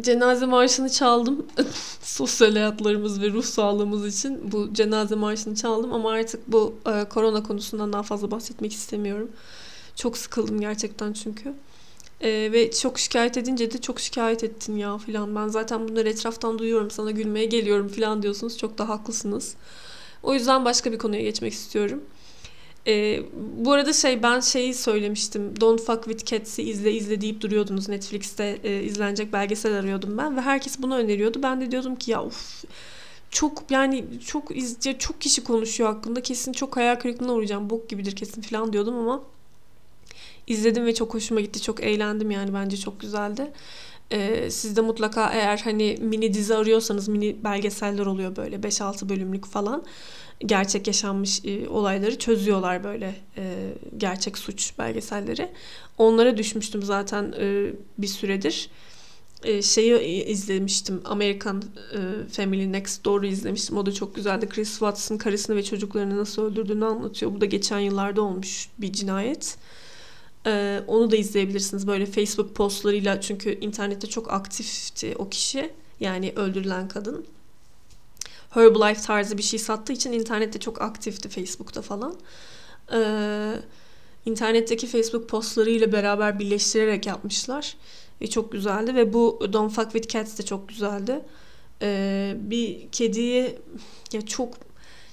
cenaze 0.00 0.46
marşını 0.46 0.90
çaldım. 0.90 1.46
Sosyal 2.02 2.52
hayatlarımız 2.52 3.20
ve 3.20 3.30
ruh 3.30 3.44
sağlığımız 3.44 4.06
için 4.16 4.52
bu 4.52 4.74
cenaze 4.74 5.14
marşını 5.14 5.54
çaldım 5.54 5.92
ama 5.92 6.10
artık 6.10 6.52
bu 6.52 6.74
e, 6.86 7.04
korona 7.08 7.42
konusundan 7.42 7.92
daha 7.92 8.02
fazla 8.02 8.30
bahsetmek 8.30 8.72
istemiyorum. 8.72 9.30
Çok 9.96 10.18
sıkıldım 10.18 10.60
gerçekten 10.60 11.12
çünkü. 11.12 11.54
E, 12.22 12.52
ve 12.52 12.70
çok 12.70 12.98
şikayet 12.98 13.36
edince 13.36 13.70
de 13.70 13.80
çok 13.80 14.00
şikayet 14.00 14.44
ettin 14.44 14.76
ya 14.76 14.98
filan. 14.98 15.36
Ben 15.36 15.48
zaten 15.48 15.88
bunları 15.88 16.08
etraftan 16.08 16.58
duyuyorum. 16.58 16.90
Sana 16.90 17.10
gülmeye 17.10 17.46
geliyorum 17.46 17.88
filan 17.88 18.22
diyorsunuz. 18.22 18.58
Çok 18.58 18.78
da 18.78 18.88
haklısınız. 18.88 19.54
O 20.22 20.34
yüzden 20.34 20.64
başka 20.64 20.92
bir 20.92 20.98
konuya 20.98 21.22
geçmek 21.22 21.52
istiyorum. 21.52 22.02
E, 22.86 23.22
bu 23.56 23.72
arada 23.72 23.92
şey 23.92 24.22
ben 24.22 24.40
şeyi 24.40 24.74
söylemiştim. 24.74 25.60
Don't 25.60 25.80
Fuck 25.80 26.04
With 26.04 26.24
Cats'i 26.26 26.62
izle 26.62 26.92
izle 26.92 27.20
deyip 27.20 27.40
duruyordunuz. 27.40 27.88
Netflix'te 27.88 28.58
e, 28.64 28.82
izlenecek 28.82 29.32
belgesel 29.32 29.74
arıyordum 29.74 30.18
ben 30.18 30.36
ve 30.36 30.40
herkes 30.40 30.82
bunu 30.82 30.96
öneriyordu. 30.96 31.42
Ben 31.42 31.60
de 31.60 31.70
diyordum 31.70 31.96
ki 31.96 32.10
ya 32.10 32.22
of 32.24 32.64
çok 33.30 33.70
yani 33.70 34.04
çok 34.26 34.56
izce 34.56 34.98
çok 34.98 35.20
kişi 35.20 35.44
konuşuyor 35.44 35.94
hakkında. 35.94 36.22
Kesin 36.22 36.52
çok 36.52 36.76
hayal 36.76 36.96
kırıklığına 36.96 37.32
uğrayacağım. 37.32 37.70
Bok 37.70 37.88
gibidir 37.88 38.16
kesin 38.16 38.42
falan 38.42 38.72
diyordum 38.72 38.96
ama 38.96 39.22
izledim 40.46 40.86
ve 40.86 40.94
çok 40.94 41.14
hoşuma 41.14 41.40
gitti. 41.40 41.62
Çok 41.62 41.82
eğlendim 41.82 42.30
yani 42.30 42.54
bence 42.54 42.76
çok 42.76 43.00
güzeldi. 43.00 43.52
Ee, 44.12 44.50
siz 44.50 44.76
de 44.76 44.80
mutlaka 44.80 45.32
eğer 45.32 45.58
hani 45.64 45.98
mini 46.00 46.34
dizi 46.34 46.54
arıyorsanız 46.54 47.08
mini 47.08 47.44
belgeseller 47.44 48.06
oluyor 48.06 48.36
böyle 48.36 48.56
5-6 48.56 49.08
bölümlük 49.08 49.46
falan 49.46 49.84
gerçek 50.46 50.86
yaşanmış 50.86 51.44
e, 51.44 51.68
olayları 51.68 52.18
çözüyorlar 52.18 52.84
böyle 52.84 53.14
e, 53.36 53.74
gerçek 53.96 54.38
suç 54.38 54.78
belgeselleri. 54.78 55.48
Onlara 55.98 56.36
düşmüştüm 56.36 56.82
zaten 56.82 57.34
e, 57.40 57.72
bir 57.98 58.06
süredir. 58.06 58.70
E, 59.44 59.62
şeyi 59.62 60.24
izlemiştim. 60.24 61.00
American 61.04 61.62
e, 61.92 62.28
Family 62.28 62.72
Next 62.72 63.04
Door'u 63.04 63.26
izlemiştim. 63.26 63.76
O 63.76 63.86
da 63.86 63.92
çok 63.92 64.14
güzeldi. 64.14 64.48
Chris 64.48 64.70
Watts'ın 64.70 65.18
karısını 65.18 65.56
ve 65.56 65.62
çocuklarını 65.62 66.16
nasıl 66.16 66.42
öldürdüğünü 66.42 66.84
anlatıyor. 66.84 67.34
Bu 67.34 67.40
da 67.40 67.44
geçen 67.44 67.78
yıllarda 67.78 68.22
olmuş 68.22 68.68
bir 68.78 68.92
cinayet. 68.92 69.56
E, 70.46 70.82
onu 70.86 71.10
da 71.10 71.16
izleyebilirsiniz. 71.16 71.86
Böyle 71.86 72.06
Facebook 72.06 72.54
postlarıyla 72.54 73.20
çünkü 73.20 73.60
internette 73.60 74.06
çok 74.06 74.32
aktifti 74.32 75.14
o 75.18 75.28
kişi. 75.28 75.70
Yani 76.00 76.32
öldürülen 76.36 76.88
kadın. 76.88 77.26
Herbalife 78.50 79.02
tarzı 79.02 79.38
bir 79.38 79.42
şey 79.42 79.58
sattığı 79.58 79.92
için 79.92 80.12
internette 80.12 80.58
çok 80.60 80.82
aktifti 80.82 81.28
Facebook'ta 81.28 81.82
falan. 81.82 82.16
Ee, 82.92 83.52
internetteki 84.26 84.86
Facebook 84.86 85.28
postlarıyla 85.28 85.92
beraber 85.92 86.38
birleştirerek 86.38 87.06
yapmışlar. 87.06 87.76
Ve 88.20 88.26
çok 88.26 88.52
güzeldi 88.52 88.94
ve 88.94 89.12
bu 89.12 89.48
Don't 89.52 89.72
Fuck 89.72 89.92
With 89.92 90.08
Cats 90.08 90.38
de 90.38 90.42
çok 90.42 90.68
güzeldi. 90.68 91.20
Ee, 91.82 92.36
bir 92.38 92.88
kediye 92.92 93.58
ya 94.12 94.26
çok 94.26 94.54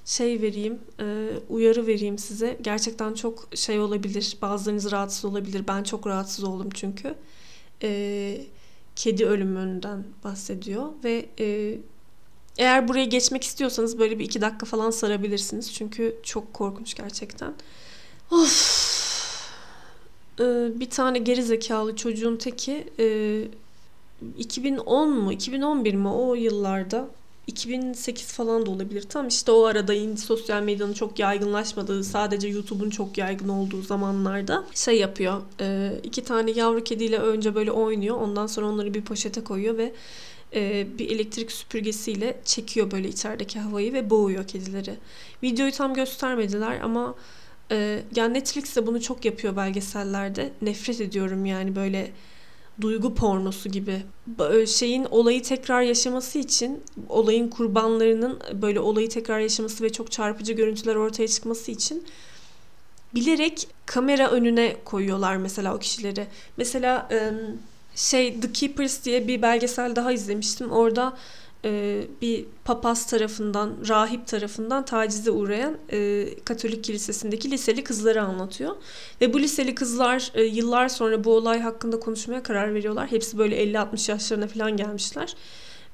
şey 0.09 0.41
vereyim, 0.41 0.79
e, 0.99 1.29
uyarı 1.49 1.87
vereyim 1.87 2.17
size. 2.17 2.57
Gerçekten 2.61 3.13
çok 3.13 3.49
şey 3.55 3.79
olabilir. 3.79 4.37
Bazılarınız 4.41 4.91
rahatsız 4.91 5.25
olabilir. 5.25 5.63
Ben 5.67 5.83
çok 5.83 6.07
rahatsız 6.07 6.43
oldum 6.43 6.69
çünkü. 6.73 7.15
E, 7.83 8.41
kedi 8.95 9.25
ölümünden 9.25 10.03
bahsediyor 10.23 10.89
ve 11.03 11.25
e, 11.39 11.77
Eğer 12.57 12.87
buraya 12.87 13.05
geçmek 13.05 13.43
istiyorsanız 13.43 13.99
böyle 13.99 14.19
bir 14.19 14.25
iki 14.25 14.41
dakika 14.41 14.65
falan 14.65 14.91
sarabilirsiniz. 14.91 15.73
Çünkü 15.73 16.15
çok 16.23 16.53
korkunç 16.53 16.95
gerçekten. 16.95 17.53
Of. 18.31 18.89
Bir 20.79 20.89
tane 20.89 21.19
geri 21.19 21.43
zekalı 21.43 21.95
çocuğun 21.95 22.35
teki 22.35 22.87
e, 22.99 23.41
2010 24.37 25.09
mu 25.09 25.31
2011 25.33 25.93
mi 25.93 26.07
o 26.07 26.35
yıllarda 26.35 27.09
2008 27.49 28.27
falan 28.33 28.65
da 28.65 28.71
olabilir. 28.71 29.01
Tam 29.01 29.27
işte 29.27 29.51
o 29.51 29.63
arada 29.63 29.93
indie 29.93 30.17
sosyal 30.17 30.63
medyanın 30.63 30.93
çok 30.93 31.19
yaygınlaşmadığı, 31.19 32.03
sadece 32.03 32.47
YouTube'un 32.47 32.89
çok 32.89 33.17
yaygın 33.17 33.49
olduğu 33.49 33.81
zamanlarda 33.81 34.65
şey 34.75 34.99
yapıyor. 34.99 35.41
E, 35.61 35.91
iki 36.03 36.23
tane 36.23 36.51
yavru 36.51 36.83
kediyle 36.83 37.17
önce 37.17 37.55
böyle 37.55 37.71
oynuyor. 37.71 38.15
Ondan 38.15 38.47
sonra 38.47 38.67
onları 38.67 38.93
bir 38.93 39.01
poşete 39.01 39.43
koyuyor 39.43 39.77
ve 39.77 39.93
e, 40.53 40.87
bir 40.97 41.09
elektrik 41.09 41.51
süpürgesiyle 41.51 42.39
çekiyor 42.45 42.91
böyle 42.91 43.07
içerideki 43.07 43.59
havayı 43.59 43.93
ve 43.93 44.09
boğuyor 44.09 44.47
kedileri. 44.47 44.95
Videoyu 45.43 45.71
tam 45.71 45.93
göstermediler 45.93 46.79
ama 46.81 47.15
e, 47.71 47.99
yani 48.15 48.33
Netflix 48.33 48.75
de 48.75 48.87
bunu 48.87 49.01
çok 49.01 49.25
yapıyor 49.25 49.55
belgesellerde. 49.55 50.49
Nefret 50.61 51.01
ediyorum 51.01 51.45
yani 51.45 51.75
böyle 51.75 52.11
duygu 52.81 53.15
pornosu 53.15 53.69
gibi. 53.69 54.01
Şeyin 54.67 55.05
olayı 55.05 55.43
tekrar 55.43 55.81
yaşaması 55.81 56.39
için 56.39 56.83
olayın 57.09 57.49
kurbanlarının 57.49 58.39
böyle 58.53 58.79
olayı 58.79 59.09
tekrar 59.09 59.39
yaşaması 59.39 59.83
ve 59.83 59.89
çok 59.89 60.11
çarpıcı 60.11 60.53
görüntüler 60.53 60.95
ortaya 60.95 61.27
çıkması 61.27 61.71
için 61.71 62.03
bilerek 63.15 63.67
kamera 63.85 64.29
önüne 64.31 64.75
koyuyorlar 64.85 65.35
mesela 65.35 65.75
o 65.75 65.79
kişileri. 65.79 66.27
Mesela 66.57 67.09
şey 67.95 68.39
The 68.39 68.51
Keepers 68.51 69.05
diye 69.05 69.27
bir 69.27 69.41
belgesel 69.41 69.95
daha 69.95 70.11
izlemiştim. 70.11 70.71
Orada 70.71 71.17
e, 71.65 72.03
bir 72.21 72.45
papaz 72.65 73.07
tarafından, 73.07 73.73
rahip 73.87 74.27
tarafından 74.27 74.85
tacize 74.85 75.31
uğrayan 75.31 75.77
e, 75.91 76.27
Katolik 76.45 76.83
kilisesindeki 76.83 77.51
liseli 77.51 77.83
kızları 77.83 78.23
anlatıyor. 78.23 78.75
Ve 79.21 79.33
bu 79.33 79.39
liseli 79.39 79.75
kızlar 79.75 80.31
e, 80.33 80.43
yıllar 80.43 80.89
sonra 80.89 81.23
bu 81.23 81.35
olay 81.35 81.59
hakkında 81.59 81.99
konuşmaya 81.99 82.43
karar 82.43 82.73
veriyorlar. 82.73 83.11
Hepsi 83.11 83.37
böyle 83.37 83.63
50-60 83.63 84.11
yaşlarına 84.11 84.47
falan 84.47 84.77
gelmişler. 84.77 85.35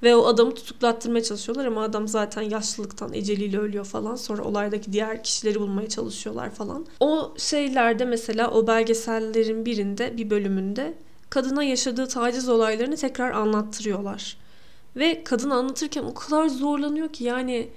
Ve 0.03 0.15
o 0.15 0.25
adamı 0.25 0.55
tutuklattırmaya 0.55 1.23
çalışıyorlar 1.23 1.65
ama 1.65 1.83
adam 1.83 2.07
zaten 2.07 2.41
yaşlılıktan 2.41 3.13
eceliyle 3.13 3.59
ölüyor 3.59 3.85
falan. 3.85 4.15
Sonra 4.15 4.43
olaydaki 4.43 4.93
diğer 4.93 5.23
kişileri 5.23 5.59
bulmaya 5.59 5.89
çalışıyorlar 5.89 6.51
falan. 6.51 6.85
O 6.99 7.33
şeylerde 7.37 8.05
mesela 8.05 8.51
o 8.51 8.67
belgesellerin 8.67 9.65
birinde 9.65 10.17
bir 10.17 10.29
bölümünde 10.29 10.93
kadına 11.29 11.63
yaşadığı 11.63 12.07
taciz 12.07 12.49
olaylarını 12.49 12.95
tekrar 12.95 13.31
anlattırıyorlar. 13.31 14.37
Ve 14.95 15.23
kadın 15.23 15.49
anlatırken 15.49 16.03
o 16.03 16.13
kadar 16.13 16.47
zorlanıyor 16.47 17.09
ki 17.09 17.23
yani 17.23 17.69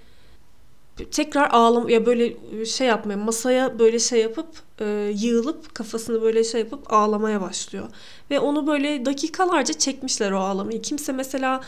tekrar 1.05 1.51
ağlam 1.51 1.89
ya 1.89 2.07
böyle 2.07 2.37
şey 2.65 2.87
yapmaya 2.87 3.17
masaya 3.17 3.79
böyle 3.79 3.99
şey 3.99 4.21
yapıp 4.21 4.49
e, 4.81 5.13
yığılıp 5.17 5.75
kafasını 5.75 6.23
böyle 6.23 6.45
şey 6.45 6.61
yapıp 6.61 6.93
ağlamaya 6.93 7.41
başlıyor. 7.41 7.89
Ve 8.31 8.41
onu 8.41 8.67
böyle 8.67 9.05
dakikalarca 9.07 9.75
çekmişler 9.75 10.33
o 10.33 10.39
ağlamayı. 10.39 10.83
Kimse 10.83 11.13
mesela 11.13 11.61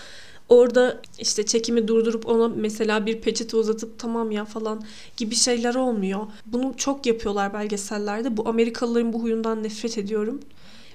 orada 0.48 1.00
işte 1.18 1.46
çekimi 1.46 1.88
durdurup 1.88 2.28
ona 2.28 2.48
mesela 2.48 3.06
bir 3.06 3.20
peçete 3.20 3.56
uzatıp 3.56 3.98
tamam 3.98 4.30
ya 4.30 4.44
falan 4.44 4.82
gibi 5.16 5.34
şeyler 5.34 5.74
olmuyor. 5.74 6.26
Bunu 6.46 6.74
çok 6.76 7.06
yapıyorlar 7.06 7.54
belgesellerde. 7.54 8.36
Bu 8.36 8.48
Amerikalıların 8.48 9.12
bu 9.12 9.22
huyundan 9.22 9.62
nefret 9.62 9.98
ediyorum. 9.98 10.40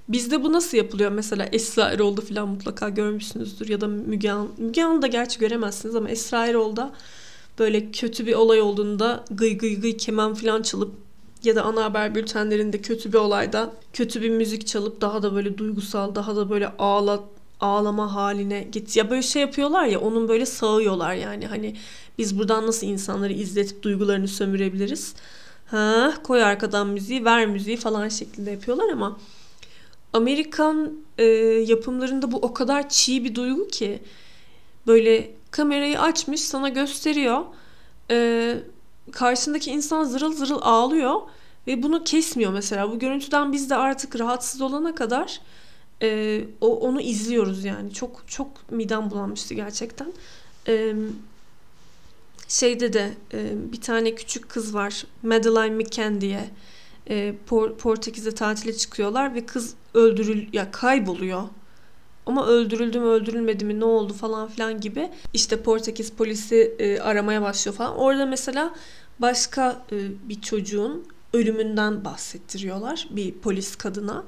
Bizde 0.09 0.43
bu 0.43 0.53
nasıl 0.53 0.77
yapılıyor? 0.77 1.11
Mesela 1.11 1.45
Esra 1.51 1.89
Erol'da 1.89 2.21
falan 2.21 2.47
mutlaka 2.47 2.89
görmüşsünüzdür. 2.89 3.69
Ya 3.69 3.81
da 3.81 3.87
Müge 3.87 4.31
Anlı. 4.31 4.49
Müge 4.57 4.83
Anlı'da 4.83 5.07
gerçi 5.07 5.39
göremezsiniz 5.39 5.95
ama 5.95 6.09
Esra 6.09 6.47
Erol'da 6.47 6.93
böyle 7.59 7.91
kötü 7.91 8.25
bir 8.25 8.33
olay 8.33 8.61
olduğunda 8.61 9.25
gıy 9.31 9.57
gıy 9.57 9.81
gıy 9.81 9.97
keman 9.97 10.33
falan 10.33 10.61
çalıp 10.61 10.93
ya 11.43 11.55
da 11.55 11.63
ana 11.63 11.83
haber 11.83 12.15
bültenlerinde 12.15 12.81
kötü 12.81 13.13
bir 13.13 13.17
olayda 13.17 13.73
kötü 13.93 14.21
bir 14.21 14.29
müzik 14.29 14.67
çalıp 14.67 15.01
daha 15.01 15.23
da 15.23 15.35
böyle 15.35 15.57
duygusal, 15.57 16.15
daha 16.15 16.35
da 16.35 16.49
böyle 16.49 16.67
ağla, 16.79 17.23
ağlama 17.59 18.15
haline 18.15 18.67
git. 18.71 18.95
Ya 18.95 19.09
böyle 19.09 19.21
şey 19.21 19.41
yapıyorlar 19.41 19.85
ya 19.85 19.99
onun 19.99 20.27
böyle 20.27 20.45
sağıyorlar 20.45 21.13
yani. 21.13 21.47
Hani 21.47 21.75
biz 22.17 22.39
buradan 22.39 22.67
nasıl 22.67 22.87
insanları 22.87 23.33
izletip 23.33 23.83
duygularını 23.83 24.27
sömürebiliriz? 24.27 25.13
Ha, 25.65 26.13
koy 26.23 26.43
arkadan 26.43 26.87
müziği, 26.87 27.25
ver 27.25 27.45
müziği 27.47 27.77
falan 27.77 28.09
şeklinde 28.09 28.51
yapıyorlar 28.51 28.89
ama 28.89 29.17
Amerikan 30.15 30.93
e, 31.17 31.23
yapımlarında 31.67 32.31
bu 32.31 32.37
o 32.37 32.53
kadar 32.53 32.89
çiğ 32.89 33.23
bir 33.23 33.35
duygu 33.35 33.67
ki 33.67 34.01
böyle 34.87 35.31
kamerayı 35.51 36.01
açmış 36.01 36.41
sana 36.41 36.69
gösteriyor. 36.69 37.41
E, 38.11 38.57
karşısındaki 39.11 39.71
insan 39.71 40.03
zırıl 40.03 40.33
zırıl 40.33 40.59
ağlıyor 40.61 41.21
ve 41.67 41.83
bunu 41.83 42.03
kesmiyor 42.03 42.53
mesela. 42.53 42.91
Bu 42.91 42.99
görüntüden 42.99 43.53
biz 43.53 43.69
de 43.69 43.75
artık 43.75 44.19
rahatsız 44.19 44.61
olana 44.61 44.95
kadar 44.95 45.41
e, 46.01 46.41
o 46.61 46.79
onu 46.79 47.01
izliyoruz 47.01 47.65
yani. 47.65 47.93
Çok 47.93 48.23
çok 48.27 48.71
midem 48.71 49.11
bulanmıştı 49.11 49.53
gerçekten. 49.53 50.13
E, 50.67 50.93
şeyde 52.47 52.93
de 52.93 53.13
e, 53.33 53.71
bir 53.71 53.81
tane 53.81 54.15
küçük 54.15 54.49
kız 54.49 54.73
var. 54.73 55.03
Madeline 55.23 55.75
McCann 55.75 56.21
diye 56.21 56.49
e, 57.09 57.35
Por- 57.49 57.75
Portekiz'e 57.77 58.31
tatile 58.31 58.77
çıkıyorlar 58.77 59.35
ve 59.35 59.45
kız 59.45 59.73
öldürül 59.93 60.53
ya 60.53 60.71
kayboluyor. 60.71 61.43
Ama 62.25 62.47
öldürüldü 62.47 62.99
mü 62.99 63.05
öldürülmedi 63.05 63.65
mi 63.65 63.79
ne 63.79 63.85
oldu 63.85 64.13
falan 64.13 64.47
filan 64.47 64.81
gibi 64.81 65.11
işte 65.33 65.61
Portekiz 65.61 66.11
polisi 66.11 66.75
e, 66.79 66.99
aramaya 66.99 67.41
başlıyor 67.41 67.75
falan. 67.75 67.97
Orada 67.97 68.25
mesela 68.25 68.75
başka 69.19 69.81
e, 69.91 69.95
bir 70.29 70.41
çocuğun 70.41 71.07
ölümünden 71.33 72.05
bahsettiriyorlar 72.05 73.07
bir 73.09 73.33
polis 73.33 73.75
kadına 73.75 74.23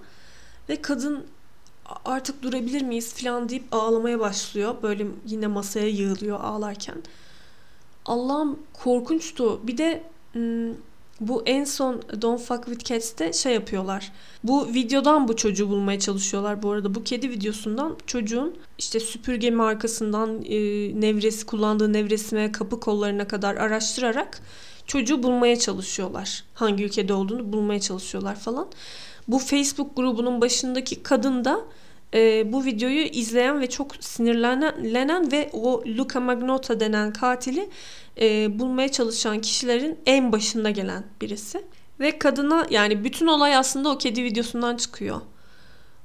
ve 0.70 0.82
kadın 0.82 1.26
artık 2.06 2.44
durabilir 2.44 2.82
miyiz 2.82 3.14
falan 3.14 3.50
deyip 3.50 3.64
ağlamaya 3.72 4.20
başlıyor. 4.20 4.76
Böyle 4.84 5.06
yine 5.26 5.48
masaya 5.48 5.88
yığılıyor 5.88 6.40
ağlarken. 6.40 6.98
Allah'ım 8.06 8.60
korkunçtu. 8.74 9.68
Bir 9.68 9.78
de 9.78 10.04
bu 11.20 11.44
en 11.46 11.64
son 11.64 12.02
Don't 12.22 12.42
Fuck 12.42 12.66
With 12.66 12.86
Cats'te 12.86 13.34
şey 13.34 13.54
yapıyorlar. 13.54 14.12
Bu 14.44 14.68
videodan 14.68 15.28
bu 15.28 15.36
çocuğu 15.36 15.70
bulmaya 15.70 16.00
çalışıyorlar 16.00 16.64
bu 16.64 16.72
arada. 16.72 16.96
Bu 16.96 17.04
kedi 17.04 17.30
videosundan 17.30 17.98
çocuğun 18.08 18.56
işte 18.78 19.00
süpürge 19.00 19.52
markasından 19.52 20.44
e, 20.46 20.58
nevresi 21.02 21.46
kullandığı 21.46 21.94
nevresine 21.94 22.52
kapı 22.52 22.80
kollarına 22.80 23.28
kadar 23.28 23.56
araştırarak 23.56 24.42
çocuğu 24.88 25.24
bulmaya 25.24 25.60
çalışıyorlar. 25.60 26.44
Hangi 26.54 26.84
ülkede 26.84 27.14
olduğunu 27.14 27.54
bulmaya 27.54 27.80
çalışıyorlar 27.80 28.36
falan. 28.36 28.68
Bu 29.28 29.40
Facebook 29.40 29.96
grubunun 29.96 30.42
başındaki 30.42 31.04
kadın 31.04 31.46
da 31.46 31.62
e, 32.14 32.54
bu 32.54 32.66
videoyu 32.66 33.02
izleyen 33.02 33.62
ve 33.62 33.70
çok 33.70 33.96
sinirlenen 33.96 35.32
ve 35.32 35.50
o 35.54 35.84
Luca 35.88 36.20
Magnotta 36.20 36.80
denen 36.80 37.14
katili 37.14 37.70
e, 38.22 38.60
bulmaya 38.60 38.92
çalışan 38.92 39.42
kişilerin 39.42 40.00
en 40.06 40.32
başında 40.32 40.70
gelen 40.70 41.04
birisi. 41.22 41.64
Ve 42.00 42.20
kadına 42.20 42.68
yani 42.70 43.04
bütün 43.04 43.28
olay 43.28 43.56
aslında 43.56 43.90
o 43.90 43.98
kedi 43.98 44.24
videosundan 44.24 44.78
çıkıyor. 44.78 45.22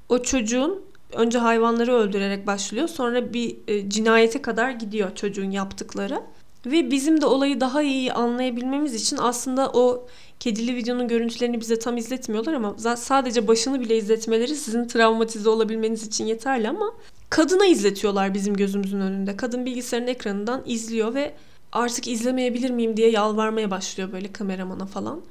O 0.09 0.19
çocuğun 0.19 0.81
önce 1.13 1.37
hayvanları 1.37 1.93
öldürerek 1.93 2.47
başlıyor. 2.47 2.87
Sonra 2.87 3.33
bir 3.33 3.55
e, 3.67 3.89
cinayete 3.89 4.41
kadar 4.41 4.71
gidiyor 4.71 5.15
çocuğun 5.15 5.51
yaptıkları. 5.51 6.21
Ve 6.65 6.91
bizim 6.91 7.21
de 7.21 7.25
olayı 7.25 7.59
daha 7.59 7.81
iyi 7.81 8.13
anlayabilmemiz 8.13 8.93
için 8.93 9.17
aslında 9.17 9.71
o 9.73 10.07
kedili 10.43 10.75
videonun 10.75 11.07
görüntülerini 11.07 11.61
bize 11.61 11.79
tam 11.79 11.97
izletmiyorlar 11.97 12.53
ama 12.53 12.75
sadece 12.97 13.47
başını 13.47 13.81
bile 13.81 13.97
izletmeleri 13.97 14.55
sizin 14.55 14.87
travmatize 14.87 15.49
olabilmeniz 15.49 16.07
için 16.07 16.25
yeterli 16.25 16.69
ama 16.69 16.93
kadına 17.29 17.65
izletiyorlar 17.65 18.33
bizim 18.33 18.53
gözümüzün 18.53 18.99
önünde. 18.99 19.37
Kadın 19.37 19.65
bilgisayarın 19.65 20.07
ekranından 20.07 20.61
izliyor 20.65 21.13
ve 21.13 21.33
artık 21.71 22.07
izlemeyebilir 22.07 22.69
miyim 22.69 22.97
diye 22.97 23.09
yalvarmaya 23.09 23.71
başlıyor 23.71 24.11
böyle 24.11 24.31
kameramana 24.31 24.85
falan. 24.85 25.21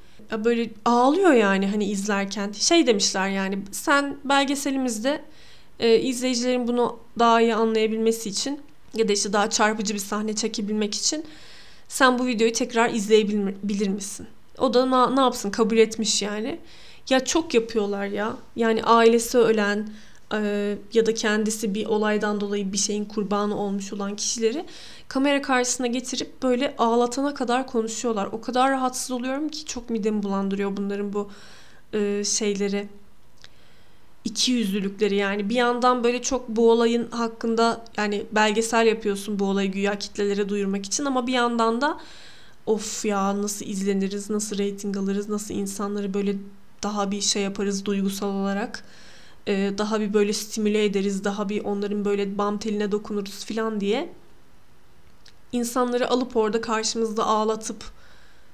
Böyle 0.45 0.69
ağlıyor 0.85 1.33
yani 1.33 1.67
hani 1.67 1.85
izlerken. 1.85 2.51
Şey 2.51 2.87
demişler 2.87 3.29
yani 3.29 3.59
sen 3.71 4.17
belgeselimizde 4.23 5.21
e, 5.79 5.99
izleyicilerin 5.99 6.67
bunu 6.67 6.99
daha 7.19 7.41
iyi 7.41 7.55
anlayabilmesi 7.55 8.29
için 8.29 8.61
ya 8.93 9.07
da 9.07 9.13
işte 9.13 9.33
daha 9.33 9.49
çarpıcı 9.49 9.93
bir 9.93 9.99
sahne 9.99 10.35
çekebilmek 10.35 10.95
için 10.95 11.25
sen 11.87 12.19
bu 12.19 12.25
videoyu 12.27 12.53
tekrar 12.53 12.89
izleyebilir 12.89 13.87
misin? 13.87 14.27
O 14.59 14.73
da 14.73 14.91
na, 14.91 15.09
ne 15.09 15.21
yapsın 15.21 15.51
kabul 15.51 15.77
etmiş 15.77 16.21
yani. 16.21 16.59
Ya 17.09 17.25
çok 17.25 17.53
yapıyorlar 17.53 18.05
ya. 18.05 18.37
Yani 18.55 18.83
ailesi 18.83 19.37
ölen 19.37 19.89
e, 20.33 20.77
ya 20.93 21.05
da 21.05 21.13
kendisi 21.13 21.75
bir 21.75 21.85
olaydan 21.85 22.41
dolayı 22.41 22.73
bir 22.73 22.77
şeyin 22.77 23.05
kurbanı 23.05 23.57
olmuş 23.57 23.93
olan 23.93 24.15
kişileri 24.15 24.65
kamera 25.07 25.41
karşısına 25.41 25.87
getirip 25.87 26.43
böyle 26.43 26.75
ağlatana 26.77 27.33
kadar 27.33 27.67
konuşuyorlar. 27.67 28.29
O 28.31 28.41
kadar 28.41 28.71
rahatsız 28.71 29.11
oluyorum 29.11 29.49
ki 29.49 29.65
çok 29.65 29.89
midemi 29.89 30.23
bulandırıyor 30.23 30.77
bunların 30.77 31.13
bu 31.13 31.31
e, 31.93 32.23
şeyleri. 32.23 32.87
iki 34.25 34.51
yüzlülükleri 34.51 35.15
yani 35.15 35.49
bir 35.49 35.55
yandan 35.55 36.03
böyle 36.03 36.21
çok 36.21 36.49
bu 36.49 36.71
olayın 36.71 37.11
hakkında 37.11 37.85
yani 37.97 38.25
belgesel 38.31 38.87
yapıyorsun 38.87 39.39
bu 39.39 39.45
olayı 39.45 39.71
güya 39.71 39.99
kitlelere 39.99 40.49
duyurmak 40.49 40.85
için 40.85 41.05
ama 41.05 41.27
bir 41.27 41.33
yandan 41.33 41.81
da 41.81 41.99
of 42.65 43.05
ya 43.05 43.41
nasıl 43.41 43.65
izleniriz, 43.65 44.29
nasıl 44.29 44.57
reyting 44.57 44.97
alırız, 44.97 45.29
nasıl 45.29 45.53
insanları 45.53 46.13
böyle 46.13 46.35
daha 46.83 47.11
bir 47.11 47.21
şey 47.21 47.43
yaparız 47.43 47.85
duygusal 47.85 48.35
olarak. 48.35 48.83
Ee, 49.47 49.73
daha 49.77 49.99
bir 49.99 50.13
böyle 50.13 50.33
stimüle 50.33 50.85
ederiz, 50.85 51.23
daha 51.23 51.49
bir 51.49 51.63
onların 51.63 52.05
böyle 52.05 52.37
bam 52.37 52.57
teline 52.59 52.91
dokunuruz 52.91 53.45
falan 53.45 53.81
diye. 53.81 54.13
insanları 55.51 56.09
alıp 56.09 56.35
orada 56.35 56.61
karşımızda 56.61 57.25
ağlatıp 57.25 57.83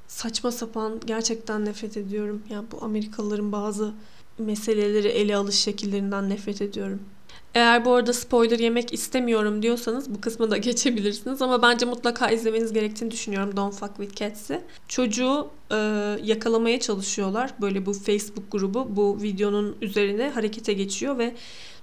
saçma 0.08 0.52
sapan 0.52 1.00
gerçekten 1.06 1.66
nefret 1.66 1.98
ediyorum. 1.98 2.44
Ya 2.50 2.64
bu 2.72 2.84
Amerikalıların 2.84 3.52
bazı 3.52 3.94
meseleleri 4.38 5.08
ele 5.08 5.36
alış 5.36 5.56
şekillerinden 5.56 6.30
nefret 6.30 6.62
ediyorum. 6.62 7.00
Eğer 7.54 7.86
bu 7.86 7.94
arada 7.94 8.14
spoiler 8.14 8.60
yemek 8.60 8.94
istemiyorum 8.94 9.62
diyorsanız 9.62 10.14
bu 10.14 10.22
kısmı 10.22 10.52
da 10.52 10.58
geçebilirsiniz 10.68 11.42
ama 11.42 11.62
bence 11.62 11.86
mutlaka 11.86 12.30
izlemeniz 12.30 12.74
gerektiğini 12.74 13.12
düşünüyorum 13.12 13.58
Don't 13.58 13.74
Fuck 13.74 13.96
With 13.98 14.16
Cats'i. 14.16 14.62
Çocuğu 14.88 15.48
e, 15.72 15.76
yakalamaya 16.24 16.80
çalışıyorlar. 16.80 17.54
Böyle 17.62 17.86
bu 17.86 17.94
Facebook 17.94 18.52
grubu 18.52 18.88
bu 18.90 19.22
videonun 19.22 19.76
üzerine 19.82 20.30
harekete 20.30 20.74
geçiyor 20.74 21.18
ve 21.18 21.36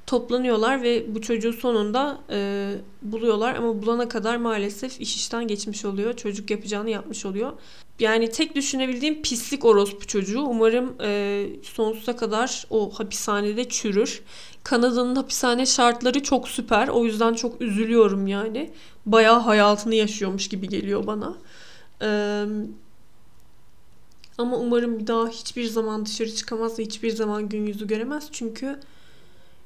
toplanıyorlar 0.06 0.82
ve 0.82 1.14
bu 1.14 1.20
çocuğu 1.20 1.52
sonunda 1.52 2.18
e, 2.30 2.72
buluyorlar 3.02 3.54
ama 3.54 3.82
bulana 3.82 4.08
kadar 4.08 4.36
maalesef 4.36 5.00
iş 5.00 5.16
işten 5.16 5.48
geçmiş 5.48 5.84
oluyor. 5.84 6.16
Çocuk 6.16 6.50
yapacağını 6.50 6.90
yapmış 6.90 7.26
oluyor. 7.26 7.52
Yani 7.98 8.30
tek 8.30 8.54
düşünebildiğim 8.54 9.22
pislik 9.22 9.64
orospu 9.64 10.06
çocuğu. 10.06 10.42
Umarım 10.42 10.94
e, 11.02 11.46
sonsuza 11.62 12.16
kadar 12.16 12.66
o 12.70 12.90
hapishanede 12.90 13.68
çürür. 13.68 14.22
Kanada'nın 14.64 15.16
hapishane 15.16 15.66
şartları 15.66 16.22
çok 16.22 16.48
süper. 16.48 16.88
O 16.88 17.04
yüzden 17.04 17.34
çok 17.34 17.60
üzülüyorum 17.60 18.26
yani. 18.26 18.70
Bayağı 19.06 19.38
hayatını 19.38 19.94
yaşıyormuş 19.94 20.48
gibi 20.48 20.68
geliyor 20.68 21.06
bana. 21.06 21.34
Ee, 22.02 22.44
ama 24.38 24.56
umarım 24.56 24.98
bir 24.98 25.06
daha 25.06 25.28
hiçbir 25.28 25.64
zaman 25.64 26.06
dışarı 26.06 26.34
çıkamaz 26.34 26.78
ve 26.78 26.82
hiçbir 26.82 27.10
zaman 27.10 27.48
gün 27.48 27.66
yüzü 27.66 27.86
göremez. 27.86 28.28
Çünkü 28.32 28.80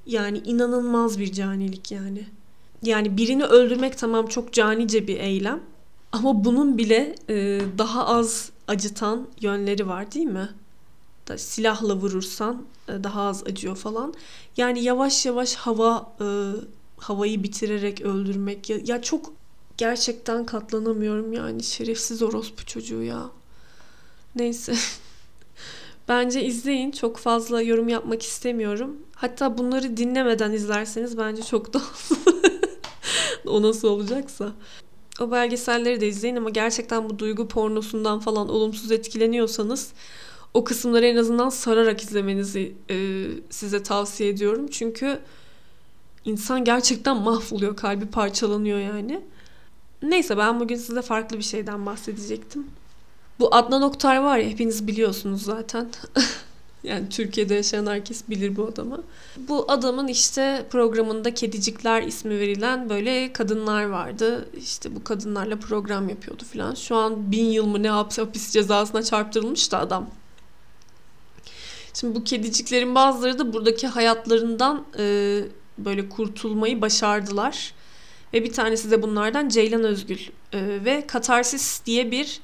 yani 0.06 0.38
inanılmaz 0.38 1.18
bir 1.18 1.32
canilik 1.32 1.92
yani. 1.92 2.26
Yani 2.82 3.16
birini 3.16 3.44
öldürmek 3.44 3.98
tamam 3.98 4.26
çok 4.26 4.52
canice 4.52 5.06
bir 5.06 5.18
eylem. 5.20 5.60
Ama 6.12 6.44
bunun 6.44 6.78
bile 6.78 7.14
e, 7.28 7.60
daha 7.78 8.06
az 8.06 8.50
acıtan 8.68 9.28
yönleri 9.40 9.88
var 9.88 10.12
değil 10.12 10.26
mi? 10.26 10.48
Da 11.28 11.38
silahla 11.38 11.96
vurursan 11.96 12.64
e, 12.88 13.04
daha 13.04 13.22
az 13.22 13.42
acıyor 13.46 13.76
falan. 13.76 14.14
Yani 14.56 14.82
yavaş 14.82 15.26
yavaş 15.26 15.54
hava 15.54 16.14
e, 16.20 16.26
havayı 16.98 17.42
bitirerek 17.42 18.00
öldürmek 18.00 18.70
ya, 18.70 18.78
ya 18.84 19.02
çok 19.02 19.32
gerçekten 19.76 20.46
katlanamıyorum 20.46 21.32
yani 21.32 21.62
şerefsiz 21.62 22.22
orospu 22.22 22.66
çocuğu 22.66 23.02
ya. 23.02 23.30
Neyse. 24.34 24.74
Bence 26.08 26.44
izleyin. 26.44 26.90
Çok 26.90 27.16
fazla 27.16 27.62
yorum 27.62 27.88
yapmak 27.88 28.22
istemiyorum. 28.22 28.96
Hatta 29.20 29.58
bunları 29.58 29.96
dinlemeden 29.96 30.52
izlerseniz 30.52 31.18
bence 31.18 31.42
çok 31.42 31.74
daha 31.74 31.84
o 33.46 33.62
nasıl 33.62 33.88
olacaksa. 33.88 34.52
O 35.20 35.30
belgeselleri 35.30 36.00
de 36.00 36.08
izleyin 36.08 36.36
ama 36.36 36.50
gerçekten 36.50 37.08
bu 37.08 37.18
duygu 37.18 37.48
pornosundan 37.48 38.20
falan 38.20 38.48
olumsuz 38.48 38.92
etkileniyorsanız 38.92 39.92
o 40.54 40.64
kısımları 40.64 41.06
en 41.06 41.16
azından 41.16 41.48
sararak 41.48 42.02
izlemenizi 42.02 42.74
e, 42.90 43.26
size 43.50 43.82
tavsiye 43.82 44.30
ediyorum. 44.30 44.66
Çünkü 44.70 45.18
insan 46.24 46.64
gerçekten 46.64 47.16
mahvoluyor, 47.16 47.76
kalbi 47.76 48.06
parçalanıyor 48.06 48.78
yani. 48.78 49.20
Neyse 50.02 50.38
ben 50.38 50.60
bugün 50.60 50.76
size 50.76 51.02
farklı 51.02 51.38
bir 51.38 51.42
şeyden 51.42 51.86
bahsedecektim. 51.86 52.66
Bu 53.38 53.54
Adnan 53.54 53.82
Oktar 53.82 54.16
var 54.16 54.38
ya 54.38 54.48
hepiniz 54.48 54.86
biliyorsunuz 54.86 55.42
zaten. 55.42 55.88
yani 56.84 57.08
Türkiye'de 57.08 57.54
yaşayan 57.54 57.86
herkes 57.86 58.28
bilir 58.28 58.56
bu 58.56 58.66
adamı. 58.66 59.02
Bu 59.36 59.72
adamın 59.72 60.08
işte 60.08 60.66
programında 60.70 61.34
Kedicikler 61.34 62.02
ismi 62.02 62.40
verilen 62.40 62.90
böyle 62.90 63.32
kadınlar 63.32 63.84
vardı. 63.84 64.48
İşte 64.56 64.94
bu 64.96 65.04
kadınlarla 65.04 65.56
program 65.56 66.08
yapıyordu 66.08 66.42
falan. 66.52 66.74
Şu 66.74 66.96
an 66.96 67.32
bin 67.32 67.44
yıl 67.44 67.66
mı 67.66 67.82
ne 67.82 67.90
hapis 67.90 68.50
cezasına 68.50 69.02
çarptırılmış 69.02 69.72
da 69.72 69.78
adam. 69.78 70.10
Şimdi 71.94 72.14
bu 72.14 72.24
kediciklerin 72.24 72.94
bazıları 72.94 73.38
da 73.38 73.52
buradaki 73.52 73.86
hayatlarından 73.86 74.84
e, 74.98 75.40
böyle 75.78 76.08
kurtulmayı 76.08 76.80
başardılar. 76.80 77.74
Ve 78.34 78.44
bir 78.44 78.52
tanesi 78.52 78.90
de 78.90 79.02
bunlardan 79.02 79.48
Ceylan 79.48 79.84
Özgül. 79.84 80.18
E, 80.52 80.84
ve 80.84 81.06
Katarsis 81.06 81.86
diye 81.86 82.10
bir 82.10 82.40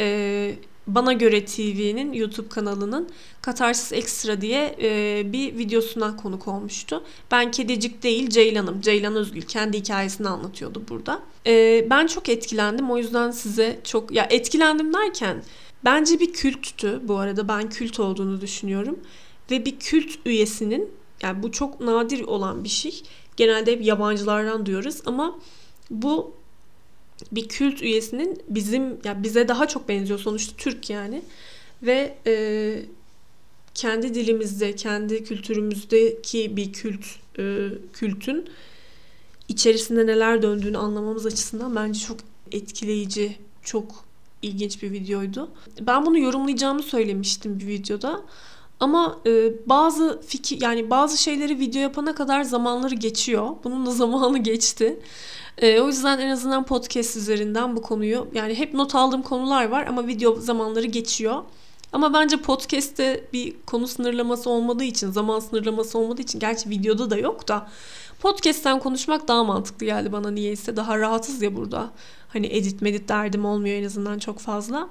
e, 0.00 0.54
Bana 0.94 1.12
Göre 1.12 1.44
TV'nin 1.44 2.12
YouTube 2.12 2.48
kanalının 2.48 3.08
Katarsis 3.42 3.92
Extra 3.92 4.40
diye 4.40 4.76
e, 4.82 5.22
bir 5.32 5.58
videosuna 5.58 6.16
konuk 6.16 6.48
olmuştu. 6.48 7.04
Ben 7.30 7.50
kedicik 7.50 8.02
değil 8.02 8.30
Ceylan'ım. 8.30 8.80
Ceylan 8.80 9.16
Özgül 9.16 9.42
kendi 9.42 9.78
hikayesini 9.78 10.28
anlatıyordu 10.28 10.82
burada. 10.88 11.22
E, 11.46 11.86
ben 11.90 12.06
çok 12.06 12.28
etkilendim. 12.28 12.90
O 12.90 12.98
yüzden 12.98 13.30
size 13.30 13.80
çok... 13.84 14.12
Ya 14.12 14.24
etkilendim 14.30 14.94
derken 14.94 15.42
Bence 15.84 16.20
bir 16.20 16.32
külttü 16.32 17.00
bu 17.02 17.18
arada. 17.18 17.48
Ben 17.48 17.68
kült 17.68 18.00
olduğunu 18.00 18.40
düşünüyorum. 18.40 18.98
Ve 19.50 19.64
bir 19.64 19.78
kült 19.78 20.10
üyesinin 20.26 20.90
yani 21.22 21.42
bu 21.42 21.52
çok 21.52 21.80
nadir 21.80 22.20
olan 22.20 22.64
bir 22.64 22.68
şey. 22.68 23.02
Genelde 23.36 23.72
hep 23.72 23.84
yabancılardan 23.84 24.66
duyuyoruz 24.66 25.02
ama 25.06 25.38
bu 25.90 26.34
bir 27.32 27.48
kült 27.48 27.82
üyesinin 27.82 28.42
bizim 28.48 28.98
ya 29.04 29.22
bize 29.22 29.48
daha 29.48 29.68
çok 29.68 29.88
benziyor 29.88 30.18
sonuçta 30.18 30.56
Türk 30.56 30.90
yani 30.90 31.22
ve 31.82 32.16
e, 32.26 32.82
kendi 33.74 34.14
dilimizde, 34.14 34.76
kendi 34.76 35.24
kültürümüzdeki 35.24 36.56
bir 36.56 36.72
kült 36.72 37.04
e, 37.38 37.68
kültün 37.92 38.48
içerisinde 39.48 40.06
neler 40.06 40.42
döndüğünü 40.42 40.78
anlamamız 40.78 41.26
açısından 41.26 41.76
bence 41.76 42.00
çok 42.00 42.16
etkileyici, 42.52 43.36
çok 43.62 44.04
ilginç 44.42 44.82
bir 44.82 44.92
videoydu. 44.92 45.50
Ben 45.80 46.06
bunu 46.06 46.18
yorumlayacağımı 46.18 46.82
söylemiştim 46.82 47.60
bir 47.60 47.66
videoda. 47.66 48.22
Ama 48.80 49.18
e, 49.26 49.52
bazı 49.66 50.20
fikir 50.26 50.60
yani 50.60 50.90
bazı 50.90 51.18
şeyleri 51.18 51.58
video 51.58 51.82
yapana 51.82 52.14
kadar 52.14 52.42
zamanları 52.42 52.94
geçiyor. 52.94 53.50
Bunun 53.64 53.86
da 53.86 53.90
zamanı 53.90 54.38
geçti. 54.38 55.00
E, 55.58 55.80
o 55.80 55.88
yüzden 55.88 56.18
en 56.18 56.30
azından 56.30 56.64
podcast 56.64 57.16
üzerinden 57.16 57.76
bu 57.76 57.82
konuyu 57.82 58.28
yani 58.34 58.54
hep 58.54 58.74
not 58.74 58.94
aldığım 58.94 59.22
konular 59.22 59.68
var 59.68 59.86
ama 59.86 60.06
video 60.06 60.34
zamanları 60.34 60.86
geçiyor. 60.86 61.42
Ama 61.92 62.14
bence 62.14 62.36
podcast'te 62.36 63.24
bir 63.32 63.54
konu 63.66 63.88
sınırlaması 63.88 64.50
olmadığı 64.50 64.84
için, 64.84 65.10
zaman 65.10 65.40
sınırlaması 65.40 65.98
olmadığı 65.98 66.22
için 66.22 66.38
gerçi 66.38 66.70
videoda 66.70 67.10
da 67.10 67.16
yok 67.16 67.48
da 67.48 67.68
podcast'ten 68.20 68.78
konuşmak 68.78 69.28
daha 69.28 69.44
mantıklı 69.44 69.86
geldi 69.86 70.12
bana 70.12 70.30
niyeyse. 70.30 70.76
Daha 70.76 70.98
rahatız 70.98 71.42
ya 71.42 71.56
burada. 71.56 71.90
Hani 72.28 72.46
edit 72.46 72.82
medit 72.82 73.08
derdim 73.08 73.44
olmuyor 73.44 73.76
en 73.76 73.84
azından 73.84 74.18
çok 74.18 74.38
fazla. 74.38 74.88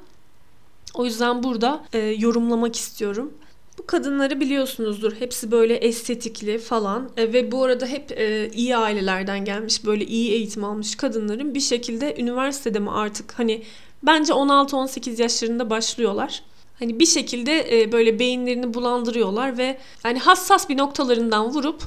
O 0.93 1.05
yüzden 1.05 1.43
burada 1.43 1.83
e, 1.93 1.99
yorumlamak 1.99 2.75
istiyorum. 2.75 3.33
Bu 3.79 3.85
kadınları 3.85 4.39
biliyorsunuzdur. 4.39 5.13
Hepsi 5.19 5.51
böyle 5.51 5.75
estetikli 5.75 6.57
falan 6.57 7.09
e, 7.17 7.33
ve 7.33 7.51
bu 7.51 7.63
arada 7.63 7.85
hep 7.85 8.11
e, 8.11 8.49
iyi 8.53 8.77
ailelerden 8.77 9.45
gelmiş, 9.45 9.85
böyle 9.85 10.05
iyi 10.05 10.31
eğitim 10.31 10.63
almış 10.63 10.95
kadınların 10.95 11.55
bir 11.55 11.59
şekilde 11.59 12.15
üniversitede 12.19 12.79
mi 12.79 12.91
artık 12.91 13.39
hani 13.39 13.63
bence 14.03 14.33
16-18 14.33 15.21
yaşlarında 15.21 15.69
başlıyorlar. 15.69 16.43
Hani 16.79 16.99
bir 16.99 17.05
şekilde 17.05 17.81
e, 17.81 17.91
böyle 17.91 18.19
beyinlerini 18.19 18.73
bulandırıyorlar 18.73 19.57
ve 19.57 19.77
yani 20.03 20.19
hassas 20.19 20.69
bir 20.69 20.77
noktalarından 20.77 21.45
vurup 21.49 21.83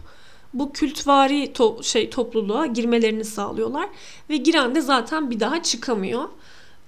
bu 0.55 0.73
kültvari 0.73 1.45
to- 1.45 1.85
şey 1.85 2.11
topluluğa 2.11 2.67
girmelerini 2.67 3.25
sağlıyorlar 3.25 3.89
ve 4.31 4.37
giren 4.37 4.75
de 4.75 4.81
zaten 4.81 5.31
bir 5.31 5.41
daha 5.41 5.63
çıkamıyor. 5.63 6.29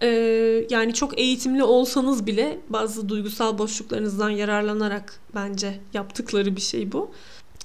Ee, 0.02 0.66
yani 0.70 0.94
çok 0.94 1.18
eğitimli 1.18 1.64
olsanız 1.64 2.26
bile 2.26 2.58
bazı 2.68 3.08
duygusal 3.08 3.58
boşluklarınızdan 3.58 4.30
yararlanarak 4.30 5.20
bence 5.34 5.80
yaptıkları 5.92 6.56
bir 6.56 6.60
şey 6.60 6.92
bu. 6.92 7.10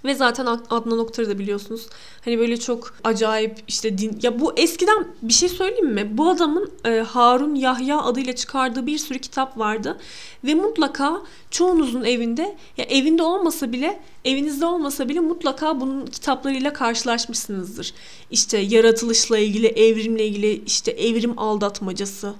Ve 0.06 0.16
zaten 0.16 0.46
Adnan 0.46 1.00
Oktar'ı 1.00 1.30
da 1.30 1.40
biliyorsunuz. 1.40 1.88
Hani 2.26 2.40
böyle 2.40 2.58
çok 2.58 2.94
acayip 3.04 3.58
işte 3.68 3.98
din... 3.98 4.20
Ya 4.22 4.40
bu 4.40 4.54
eskiden 4.58 5.08
bir 5.22 5.34
şey 5.34 5.50
söyleyeyim 5.50 5.94
mi? 5.94 6.18
Bu 6.18 6.30
adamın 6.30 6.72
e, 6.86 6.90
Harun 7.00 7.56
Yahya 7.56 8.02
adıyla 8.02 8.36
çıkardığı 8.36 8.86
bir 8.86 8.98
sürü 8.98 9.20
kitap 9.20 9.58
vardı. 9.58 9.98
Ve 10.44 10.54
mutlaka 10.54 11.22
çoğunuzun 11.52 12.04
evinde 12.04 12.58
ya 12.78 12.86
evinde 12.86 13.24
olmasa 13.24 13.72
bile 13.72 14.00
evinizde 14.26 14.66
olmasa 14.66 15.10
bile 15.10 15.20
mutlaka 15.20 15.82
bunun 15.82 16.06
kitaplarıyla 16.06 16.74
karşılaşmışsınızdır. 16.74 17.94
İşte 18.32 18.58
yaratılışla 18.58 19.38
ilgili, 19.38 19.68
evrimle 19.68 20.28
ilgili 20.28 20.64
işte 20.66 20.92
evrim 20.92 21.40
aldatmacası. 21.40 22.34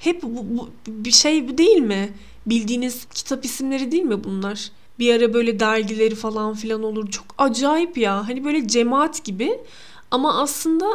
Hep 0.00 0.22
bu, 0.22 0.44
bu 0.58 0.68
bir 0.88 1.12
şey 1.12 1.58
değil 1.58 1.78
mi? 1.78 2.12
Bildiğiniz 2.46 3.06
kitap 3.14 3.44
isimleri 3.44 3.92
değil 3.92 4.02
mi 4.02 4.24
bunlar? 4.24 4.70
Bir 4.98 5.14
ara 5.14 5.34
böyle 5.34 5.60
dergileri 5.60 6.14
falan 6.14 6.54
filan 6.54 6.82
olur. 6.82 7.10
Çok 7.10 7.26
acayip 7.38 7.98
ya. 7.98 8.28
Hani 8.28 8.44
böyle 8.44 8.68
cemaat 8.68 9.24
gibi 9.24 9.60
ama 10.10 10.40
aslında 10.42 10.86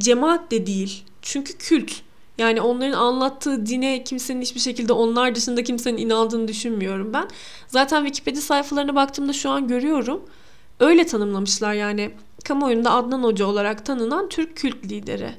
cemaat 0.00 0.50
de 0.50 0.66
değil. 0.66 1.04
Çünkü 1.22 1.58
kült. 1.58 1.92
Yani 2.38 2.60
onların 2.60 2.92
anlattığı 2.92 3.66
dine 3.66 4.04
kimsenin 4.04 4.42
hiçbir 4.42 4.60
şekilde 4.60 4.92
onlar 4.92 5.34
dışında 5.34 5.62
kimsenin 5.64 5.96
inandığını 5.98 6.48
düşünmüyorum 6.48 7.12
ben. 7.12 7.28
Zaten 7.68 8.04
Wikipedia 8.04 8.40
sayfalarına 8.40 8.94
baktığımda 8.94 9.32
şu 9.32 9.50
an 9.50 9.68
görüyorum. 9.68 10.22
Öyle 10.80 11.06
tanımlamışlar 11.06 11.74
yani. 11.74 12.10
Kamuoyunda 12.44 12.90
Adnan 12.90 13.22
Hoca 13.22 13.46
olarak 13.46 13.86
tanınan 13.86 14.28
Türk 14.28 14.56
kült 14.56 14.84
lideri. 14.84 15.34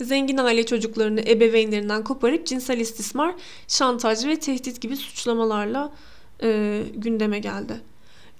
Zengin 0.00 0.36
aile 0.36 0.66
çocuklarını 0.66 1.20
ebeveynlerinden 1.20 2.04
koparıp 2.04 2.46
cinsel 2.46 2.80
istismar, 2.80 3.34
şantaj 3.68 4.26
ve 4.26 4.38
tehdit 4.38 4.80
gibi 4.80 4.96
suçlamalarla 4.96 5.92
e, 6.42 6.82
gündeme 6.94 7.38
geldi. 7.38 7.80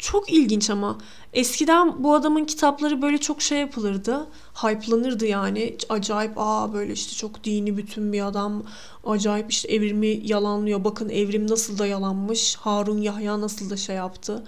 Çok 0.00 0.32
ilginç 0.32 0.70
ama 0.70 0.98
eskiden 1.32 2.04
bu 2.04 2.14
adamın 2.14 2.44
kitapları 2.44 3.02
böyle 3.02 3.18
çok 3.18 3.42
şey 3.42 3.58
yapılırdı. 3.58 4.26
Hype'lanırdı 4.54 5.26
yani. 5.26 5.76
Acayip 5.88 6.32
aa 6.36 6.72
böyle 6.72 6.92
işte 6.92 7.16
çok 7.16 7.44
dini 7.44 7.76
bütün 7.76 8.12
bir 8.12 8.26
adam. 8.26 8.62
Acayip 9.04 9.50
işte 9.52 9.68
evrimi 9.68 10.20
yalanlıyor. 10.24 10.84
Bakın 10.84 11.08
evrim 11.08 11.50
nasıl 11.50 11.78
da 11.78 11.86
yalanmış. 11.86 12.56
Harun 12.56 13.02
Yahya 13.02 13.40
nasıl 13.40 13.70
da 13.70 13.76
şey 13.76 13.96
yaptı. 13.96 14.44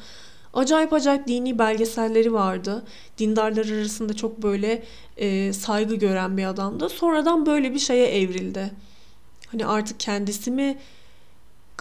Acayip 0.54 0.92
acayip 0.92 1.26
dini 1.26 1.58
belgeselleri 1.58 2.32
vardı. 2.32 2.84
Dindarlar 3.18 3.66
arasında 3.66 4.14
çok 4.14 4.42
böyle 4.42 4.82
e, 5.16 5.52
saygı 5.52 5.94
gören 5.94 6.36
bir 6.36 6.44
adamdı. 6.44 6.88
Sonradan 6.88 7.46
böyle 7.46 7.74
bir 7.74 7.78
şeye 7.78 8.06
evrildi. 8.06 8.70
Hani 9.46 9.66
artık 9.66 10.00
kendisi 10.00 10.50
mi 10.50 10.78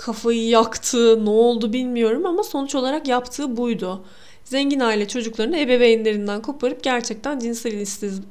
kafayı 0.01 0.47
yaktı, 0.47 1.25
ne 1.25 1.29
oldu 1.29 1.73
bilmiyorum 1.73 2.25
ama 2.25 2.43
sonuç 2.43 2.75
olarak 2.75 3.07
yaptığı 3.07 3.57
buydu. 3.57 4.01
Zengin 4.43 4.79
aile 4.79 5.07
çocuklarını 5.07 5.57
ebeveynlerinden 5.57 6.41
koparıp 6.41 6.83
gerçekten 6.83 7.39
cinsel 7.39 7.73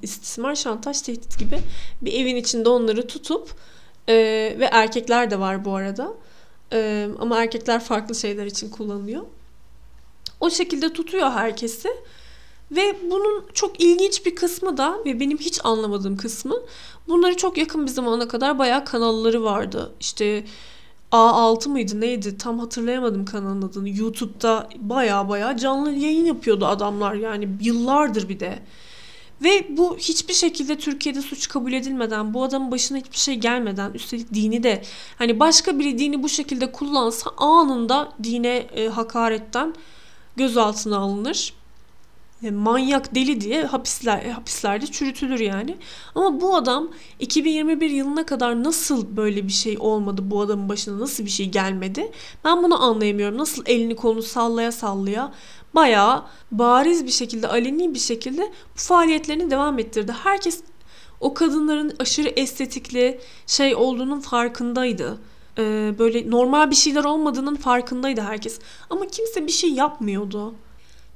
istismar, 0.02 0.54
şantaj, 0.54 1.00
tehdit 1.00 1.38
gibi 1.38 1.58
bir 2.02 2.12
evin 2.12 2.36
içinde 2.36 2.68
onları 2.68 3.06
tutup 3.06 3.50
e, 4.08 4.14
ve 4.58 4.68
erkekler 4.72 5.30
de 5.30 5.40
var 5.40 5.64
bu 5.64 5.74
arada. 5.74 6.12
E, 6.72 7.08
ama 7.18 7.42
erkekler 7.42 7.80
farklı 7.80 8.14
şeyler 8.14 8.46
için 8.46 8.70
kullanılıyor. 8.70 9.22
O 10.40 10.50
şekilde 10.50 10.92
tutuyor 10.92 11.30
herkesi. 11.30 11.88
Ve 12.70 12.96
bunun 13.10 13.44
çok 13.54 13.80
ilginç 13.80 14.26
bir 14.26 14.34
kısmı 14.34 14.76
da 14.76 14.98
ve 15.06 15.20
benim 15.20 15.38
hiç 15.38 15.60
anlamadığım 15.64 16.16
kısmı 16.16 16.56
bunları 17.08 17.36
çok 17.36 17.58
yakın 17.58 17.86
bir 17.86 17.90
zamana 17.90 18.28
kadar 18.28 18.58
bayağı 18.58 18.84
kanalları 18.84 19.44
vardı. 19.44 19.92
İşte 20.00 20.44
A6 21.12 21.68
mıydı 21.68 22.00
neydi 22.00 22.38
tam 22.38 22.58
hatırlayamadım 22.58 23.24
kanalın 23.24 23.62
adını. 23.62 23.88
YouTube'da 23.88 24.68
baya 24.76 25.28
baya 25.28 25.56
canlı 25.56 25.92
yayın 25.92 26.24
yapıyordu 26.24 26.66
adamlar 26.66 27.14
yani 27.14 27.48
yıllardır 27.60 28.28
bir 28.28 28.40
de. 28.40 28.62
Ve 29.42 29.76
bu 29.76 29.96
hiçbir 29.96 30.34
şekilde 30.34 30.78
Türkiye'de 30.78 31.22
suç 31.22 31.48
kabul 31.48 31.72
edilmeden, 31.72 32.34
bu 32.34 32.42
adamın 32.42 32.70
başına 32.70 32.98
hiçbir 32.98 33.16
şey 33.16 33.34
gelmeden, 33.34 33.92
üstelik 33.92 34.34
dini 34.34 34.62
de 34.62 34.82
hani 35.18 35.40
başka 35.40 35.78
biri 35.78 35.98
dini 35.98 36.22
bu 36.22 36.28
şekilde 36.28 36.72
kullansa 36.72 37.30
anında 37.36 38.12
dine 38.22 38.56
e, 38.56 38.88
hakaretten 38.88 39.74
gözaltına 40.36 40.98
alınır 40.98 41.59
manyak 42.42 43.14
deli 43.14 43.40
diye 43.40 43.64
hapisler 43.64 44.24
e, 44.24 44.32
hapislerde 44.32 44.86
çürütülür 44.86 45.40
yani. 45.40 45.76
Ama 46.14 46.40
bu 46.40 46.56
adam 46.56 46.88
2021 47.18 47.90
yılına 47.90 48.26
kadar 48.26 48.64
nasıl 48.64 49.16
böyle 49.16 49.46
bir 49.46 49.52
şey 49.52 49.76
olmadı 49.80 50.22
bu 50.24 50.40
adamın 50.40 50.68
başına 50.68 51.00
nasıl 51.00 51.24
bir 51.24 51.30
şey 51.30 51.48
gelmedi? 51.48 52.12
Ben 52.44 52.62
bunu 52.62 52.82
anlayamıyorum. 52.82 53.38
Nasıl 53.38 53.62
elini 53.66 53.96
kolunu 53.96 54.22
sallaya 54.22 54.72
sallaya 54.72 55.32
bayağı 55.74 56.24
bariz 56.52 57.06
bir 57.06 57.10
şekilde 57.10 57.48
aleni 57.48 57.94
bir 57.94 57.98
şekilde 57.98 58.42
bu 58.42 58.80
faaliyetlerini 58.80 59.50
devam 59.50 59.78
ettirdi. 59.78 60.12
Herkes 60.12 60.62
o 61.20 61.34
kadınların 61.34 61.92
aşırı 61.98 62.28
estetikli 62.28 63.20
şey 63.46 63.74
olduğunun 63.74 64.20
farkındaydı. 64.20 65.18
Ee, 65.58 65.94
böyle 65.98 66.30
normal 66.30 66.70
bir 66.70 66.76
şeyler 66.76 67.04
olmadığının 67.04 67.56
farkındaydı 67.56 68.20
herkes. 68.20 68.58
Ama 68.90 69.06
kimse 69.06 69.46
bir 69.46 69.52
şey 69.52 69.70
yapmıyordu. 69.70 70.54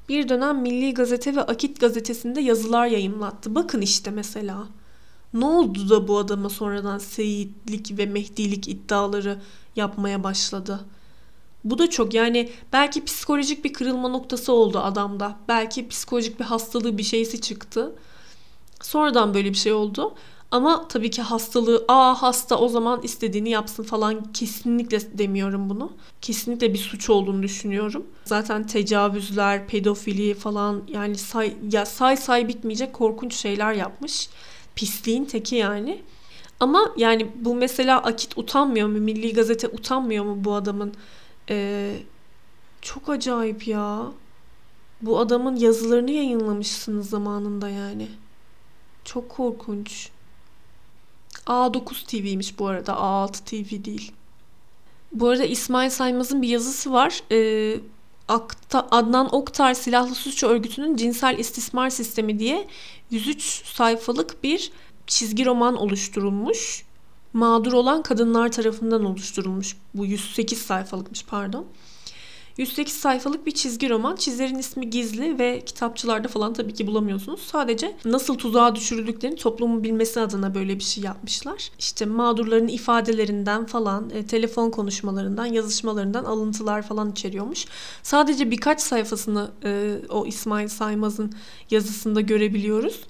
Bir 0.09 0.29
dönem 0.29 0.61
Milli 0.61 0.95
Gazete 0.95 1.37
ve 1.37 1.43
Akit 1.43 1.81
gazetesinde 1.81 2.40
yazılar 2.40 2.87
yayımlattı. 2.87 3.55
Bakın 3.55 3.81
işte 3.81 4.11
mesela. 4.11 4.67
Ne 5.35 5.45
oldu 5.45 5.90
da 5.90 6.09
bu 6.09 6.19
adama 6.19 6.51
sonradan 6.51 6.99
seyitlik 6.99 7.99
ve 7.99 8.07
mehdilik 8.07 8.69
iddiaları 8.69 9.38
yapmaya 9.77 10.25
başladı? 10.25 10.81
Bu 11.64 11.79
da 11.79 11.90
çok 11.90 12.14
yani 12.14 12.51
belki 12.73 13.05
psikolojik 13.05 13.64
bir 13.64 13.73
kırılma 13.73 14.09
noktası 14.09 14.53
oldu 14.53 14.79
adamda. 14.79 15.37
Belki 15.49 15.88
psikolojik 15.88 16.40
bir 16.40 16.45
hastalığı 16.45 16.99
bir 16.99 17.03
şeysi 17.03 17.40
çıktı. 17.40 17.93
Sonradan 18.83 19.35
böyle 19.35 19.51
bir 19.51 19.59
şey 19.59 19.73
oldu. 19.73 20.14
Ama 20.55 20.88
tabii 20.88 21.11
ki 21.11 21.23
hastalığı, 21.23 21.85
aa 21.88 22.23
hasta 22.23 22.59
o 22.59 22.69
zaman 22.69 23.03
istediğini 23.03 23.51
yapsın 23.51 23.83
falan 23.83 24.33
kesinlikle 24.33 25.19
demiyorum 25.19 25.71
bunu. 25.71 25.93
Kesinlikle 26.21 26.75
bir 26.75 26.79
suç 26.79 27.11
olduğunu 27.11 27.43
düşünüyorum. 27.43 28.07
Zaten 28.25 28.67
tecavüzler, 28.67 29.67
pedofili 29.67 30.35
falan 30.35 30.83
yani 30.88 31.19
say, 31.19 31.57
ya 31.73 31.87
say 31.87 32.17
say 32.17 32.49
bitmeyecek 32.49 32.93
korkunç 32.93 33.35
şeyler 33.35 33.73
yapmış. 33.73 34.29
Pisliğin 34.77 35.25
teki 35.25 35.57
yani. 35.57 36.03
Ama 36.61 36.93
yani 36.97 37.31
bu 37.35 37.55
mesela 37.55 38.03
Akit 38.03 38.38
utanmıyor 38.38 38.88
mu? 38.88 38.99
Milli 38.99 39.33
Gazete 39.33 39.69
utanmıyor 39.69 40.25
mu 40.25 40.37
bu 40.45 40.55
adamın? 40.55 40.95
Ee, 41.51 41.97
çok 42.83 43.09
acayip 43.09 43.69
ya. 43.69 44.07
Bu 45.03 45.19
adamın 45.19 45.57
yazılarını 45.57 46.11
yayınlamışsınız 46.11 47.11
zamanında 47.11 47.69
yani. 47.69 48.09
Çok 49.05 49.29
korkunç. 49.29 50.13
A9 51.46 52.07
TV'ymiş 52.07 52.59
bu 52.59 52.66
arada. 52.66 52.92
A6 52.92 53.33
TV 53.33 53.85
değil. 53.85 54.12
Bu 55.12 55.28
arada 55.28 55.44
İsmail 55.44 55.90
Saymaz'ın 55.90 56.42
bir 56.42 56.48
yazısı 56.48 56.92
var. 56.92 57.20
Ee, 57.33 57.80
Akta, 58.28 58.88
Adnan 58.90 59.35
Oktar 59.35 59.74
Silahlı 59.74 60.14
Suç 60.14 60.42
Örgütü'nün 60.42 60.96
cinsel 60.96 61.38
istismar 61.38 61.90
sistemi 61.90 62.38
diye 62.38 62.68
103 63.11 63.64
sayfalık 63.64 64.44
bir 64.44 64.72
çizgi 65.07 65.44
roman 65.46 65.76
oluşturulmuş. 65.76 66.85
Mağdur 67.33 67.72
olan 67.72 68.02
kadınlar 68.02 68.52
tarafından 68.52 69.04
oluşturulmuş. 69.04 69.76
Bu 69.94 70.07
108 70.07 70.62
sayfalıkmış 70.62 71.24
pardon. 71.24 71.66
108 72.59 72.95
sayfalık 72.95 73.47
bir 73.47 73.51
çizgi 73.51 73.90
roman. 73.90 74.17
Çizerin 74.17 74.59
ismi 74.59 74.90
gizli 74.90 75.38
ve 75.38 75.61
kitapçılarda 75.61 76.29
falan 76.29 76.53
tabii 76.53 76.75
ki 76.75 76.87
bulamıyorsunuz. 76.87 77.40
Sadece 77.40 77.97
nasıl 78.05 78.35
tuzağa 78.35 78.75
düşürüldüklerini 78.75 79.37
toplumun 79.37 79.85
bilmesi 79.85 80.21
adına 80.21 80.55
böyle 80.55 80.79
bir 80.79 80.85
şey 80.85 81.05
yapmışlar. 81.05 81.71
İşte 81.79 82.07
mağdurların 82.07 82.69
ifadelerinden 82.69 83.67
falan, 83.67 84.11
e, 84.11 84.27
telefon 84.27 84.71
konuşmalarından, 84.71 85.47
yazışmalarından 85.47 86.25
alıntılar 86.25 86.83
falan 86.83 87.11
içeriyormuş. 87.11 87.67
Sadece 88.03 88.51
birkaç 88.51 88.81
sayfasını 88.81 89.51
e, 89.64 89.97
o 90.09 90.27
İsmail 90.27 90.69
Saymaz'ın 90.69 91.33
yazısında 91.71 92.21
görebiliyoruz. 92.21 93.01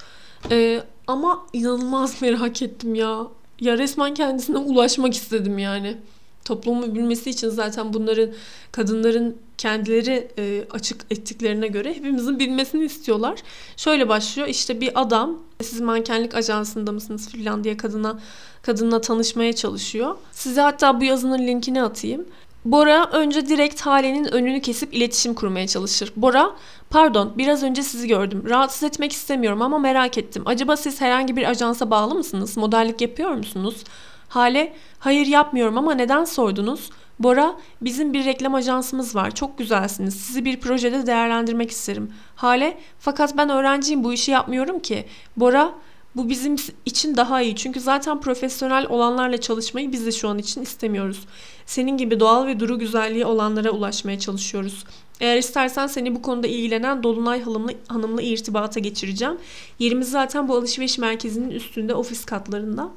E, 0.51 0.83
ama 1.07 1.47
inanılmaz 1.53 2.23
merak 2.23 2.63
ettim 2.63 2.95
ya. 2.95 3.27
Ya 3.61 3.79
resmen 3.79 4.15
kendisine 4.15 4.59
ulaşmak 4.59 5.15
istedim 5.15 5.59
yani 5.59 5.97
toplumu 6.45 6.95
bilmesi 6.95 7.31
için 7.31 7.49
zaten 7.49 7.93
bunların 7.93 8.31
kadınların 8.73 9.37
kendileri 9.59 10.29
e, 10.39 10.65
açık 10.71 11.01
ettiklerine 11.11 11.69
göre 11.69 11.95
hepimizin 11.95 12.39
bilmesini 12.39 12.85
istiyorlar. 12.85 13.43
Şöyle 13.77 14.09
başlıyor 14.09 14.49
işte 14.49 14.81
bir 14.81 15.01
adam 15.01 15.39
siz 15.63 15.81
mankenlik 15.81 16.35
ajansında 16.35 16.93
mısınız 16.93 17.29
filan 17.29 17.65
diye 17.65 17.77
kadına 17.77 18.19
kadınla 18.63 19.01
tanışmaya 19.01 19.53
çalışıyor. 19.53 20.17
Size 20.33 20.61
hatta 20.61 21.01
bu 21.01 21.05
yazının 21.05 21.47
linkini 21.47 21.83
atayım. 21.83 22.27
Bora 22.65 23.11
önce 23.13 23.49
direkt 23.49 23.81
Hale'nin 23.81 24.25
önünü 24.25 24.61
kesip 24.61 24.95
iletişim 24.95 25.35
kurmaya 25.35 25.67
çalışır. 25.67 26.13
Bora, 26.17 26.51
pardon 26.91 27.33
biraz 27.39 27.63
önce 27.63 27.83
sizi 27.83 28.09
gördüm. 28.09 28.45
Rahatsız 28.49 28.83
etmek 28.83 29.13
istemiyorum 29.13 29.63
ama 29.63 29.79
merak 29.79 30.19
ettim. 30.19 30.43
Acaba 30.47 30.77
siz 30.77 31.01
herhangi 31.01 31.37
bir 31.37 31.51
ajansa 31.51 31.91
bağlı 31.91 32.15
mısınız? 32.15 32.57
Modellik 32.57 33.01
yapıyor 33.01 33.31
musunuz? 33.31 33.85
Hale, 34.35 34.73
hayır 34.99 35.27
yapmıyorum 35.27 35.79
ama 35.79 35.95
neden 35.95 36.25
sordunuz? 36.25 36.91
Bora, 37.19 37.57
bizim 37.81 38.13
bir 38.13 38.25
reklam 38.25 38.55
ajansımız 38.55 39.15
var. 39.15 39.35
Çok 39.35 39.59
güzelsiniz. 39.59 40.15
Sizi 40.15 40.45
bir 40.45 40.61
projede 40.61 41.07
değerlendirmek 41.07 41.71
isterim. 41.71 42.13
Hale, 42.37 42.79
fakat 42.99 43.37
ben 43.37 43.49
öğrenciyim 43.49 44.05
bu 44.05 44.13
işi 44.13 44.31
yapmıyorum 44.31 44.79
ki. 44.79 45.07
Bora, 45.37 45.73
bu 46.17 46.29
bizim 46.29 46.57
için 46.85 47.17
daha 47.17 47.43
iyi. 47.43 47.57
Çünkü 47.57 47.81
zaten 47.81 48.21
profesyonel 48.21 48.87
olanlarla 48.89 49.41
çalışmayı 49.41 49.93
biz 49.93 50.07
de 50.07 50.13
şu 50.13 50.29
an 50.29 50.39
için 50.39 50.63
istemiyoruz. 50.63 51.21
Senin 51.67 51.97
gibi 51.97 52.21
doğal 52.21 52.47
ve 52.47 52.61
duru 52.61 52.79
güzelliği 52.79 53.25
olanlara 53.27 53.71
ulaşmaya 53.71 54.19
çalışıyoruz. 54.19 54.85
Eğer 55.21 55.37
istersen 55.37 55.87
seni 55.87 56.15
bu 56.15 56.23
konuda 56.23 56.47
ilgilenen 56.47 57.03
Dolunay 57.03 57.43
Hanım'la, 57.43 57.73
hanımla 57.89 58.23
irtibata 58.23 58.81
geçireceğim. 58.81 59.39
Yerimiz 59.79 60.11
zaten 60.11 60.49
bu 60.49 60.57
alışveriş 60.57 60.99
merkezinin 60.99 61.51
üstünde 61.51 61.95
ofis 61.95 62.25
katlarında. 62.25 62.91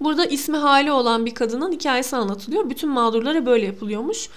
Burada 0.00 0.26
ismi 0.26 0.56
hali 0.56 0.92
olan 0.92 1.26
bir 1.26 1.34
kadının 1.34 1.72
hikayesi 1.72 2.16
anlatılıyor. 2.16 2.70
Bütün 2.70 2.90
mağdurlara 2.90 3.46
böyle 3.46 3.66
yapılıyormuş. 3.66 4.28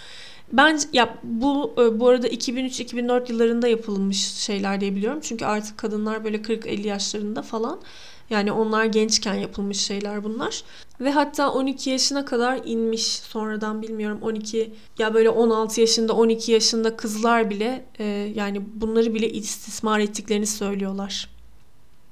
Bence 0.53 0.87
ya 0.93 1.17
bu 1.23 1.73
e, 1.77 1.99
bu 1.99 2.07
arada 2.07 2.27
2003-2004 2.27 3.31
yıllarında 3.31 3.67
yapılmış 3.67 4.33
şeyler 4.33 4.81
diye 4.81 4.95
biliyorum. 4.95 5.19
Çünkü 5.23 5.45
artık 5.45 5.77
kadınlar 5.77 6.23
böyle 6.23 6.37
40-50 6.37 6.87
yaşlarında 6.87 7.41
falan. 7.41 7.81
Yani 8.29 8.51
onlar 8.51 8.85
gençken 8.85 9.33
yapılmış 9.33 9.77
şeyler 9.77 10.23
bunlar. 10.23 10.63
Ve 10.99 11.11
hatta 11.11 11.51
12 11.51 11.89
yaşına 11.89 12.25
kadar 12.25 12.59
inmiş 12.65 13.05
sonradan 13.05 13.81
bilmiyorum 13.81 14.19
12 14.21 14.73
ya 14.99 15.13
böyle 15.13 15.29
16 15.29 15.81
yaşında 15.81 16.13
12 16.13 16.51
yaşında 16.51 16.97
kızlar 16.97 17.49
bile 17.49 17.85
e, 17.99 18.03
yani 18.35 18.61
bunları 18.73 19.13
bile 19.13 19.29
istismar 19.29 19.99
ettiklerini 19.99 20.47
söylüyorlar. 20.47 21.29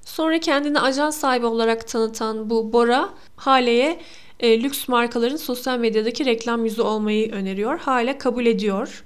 Sonra 0.09 0.39
kendini 0.39 0.79
ajans 0.79 1.17
sahibi 1.17 1.45
olarak 1.45 1.87
tanıtan 1.87 2.49
bu 2.49 2.73
Bora 2.73 3.09
Hale'ye 3.35 3.99
e, 4.39 4.63
lüks 4.63 4.87
markaların 4.87 5.35
sosyal 5.35 5.79
medyadaki 5.79 6.25
reklam 6.25 6.65
yüzü 6.65 6.81
olmayı 6.81 7.31
öneriyor. 7.31 7.79
Hale 7.79 8.17
kabul 8.17 8.45
ediyor. 8.45 9.03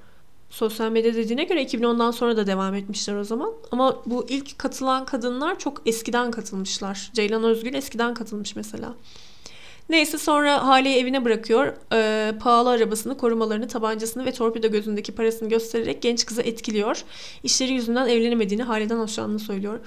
Sosyal 0.49 0.91
medya 0.91 1.13
dediğine 1.13 1.43
göre 1.43 1.63
2010'dan 1.63 2.11
sonra 2.11 2.37
da 2.37 2.47
devam 2.47 2.75
etmişler 2.75 3.15
o 3.15 3.23
zaman. 3.23 3.53
Ama 3.71 4.01
bu 4.05 4.25
ilk 4.29 4.59
katılan 4.59 5.05
kadınlar 5.05 5.59
çok 5.59 5.81
eskiden 5.85 6.31
katılmışlar. 6.31 7.11
Ceylan 7.13 7.43
Özgül 7.43 7.73
eskiden 7.73 8.13
katılmış 8.13 8.55
mesela. 8.55 8.93
Neyse 9.89 10.17
sonra 10.17 10.67
Hale'yi 10.67 10.97
evine 10.97 11.25
bırakıyor. 11.25 11.73
Ee, 11.93 12.33
pahalı 12.39 12.69
arabasını, 12.69 13.17
korumalarını, 13.17 13.67
tabancasını 13.67 14.25
ve 14.25 14.31
torpido 14.31 14.67
gözündeki 14.67 15.15
parasını 15.15 15.49
göstererek 15.49 16.01
genç 16.01 16.25
kızı 16.25 16.41
etkiliyor. 16.41 17.03
İşleri 17.43 17.73
yüzünden 17.73 18.07
evlenemediğini, 18.07 18.63
Hale'den 18.63 18.99
hoşlandığını 18.99 19.39
söylüyor. 19.39 19.79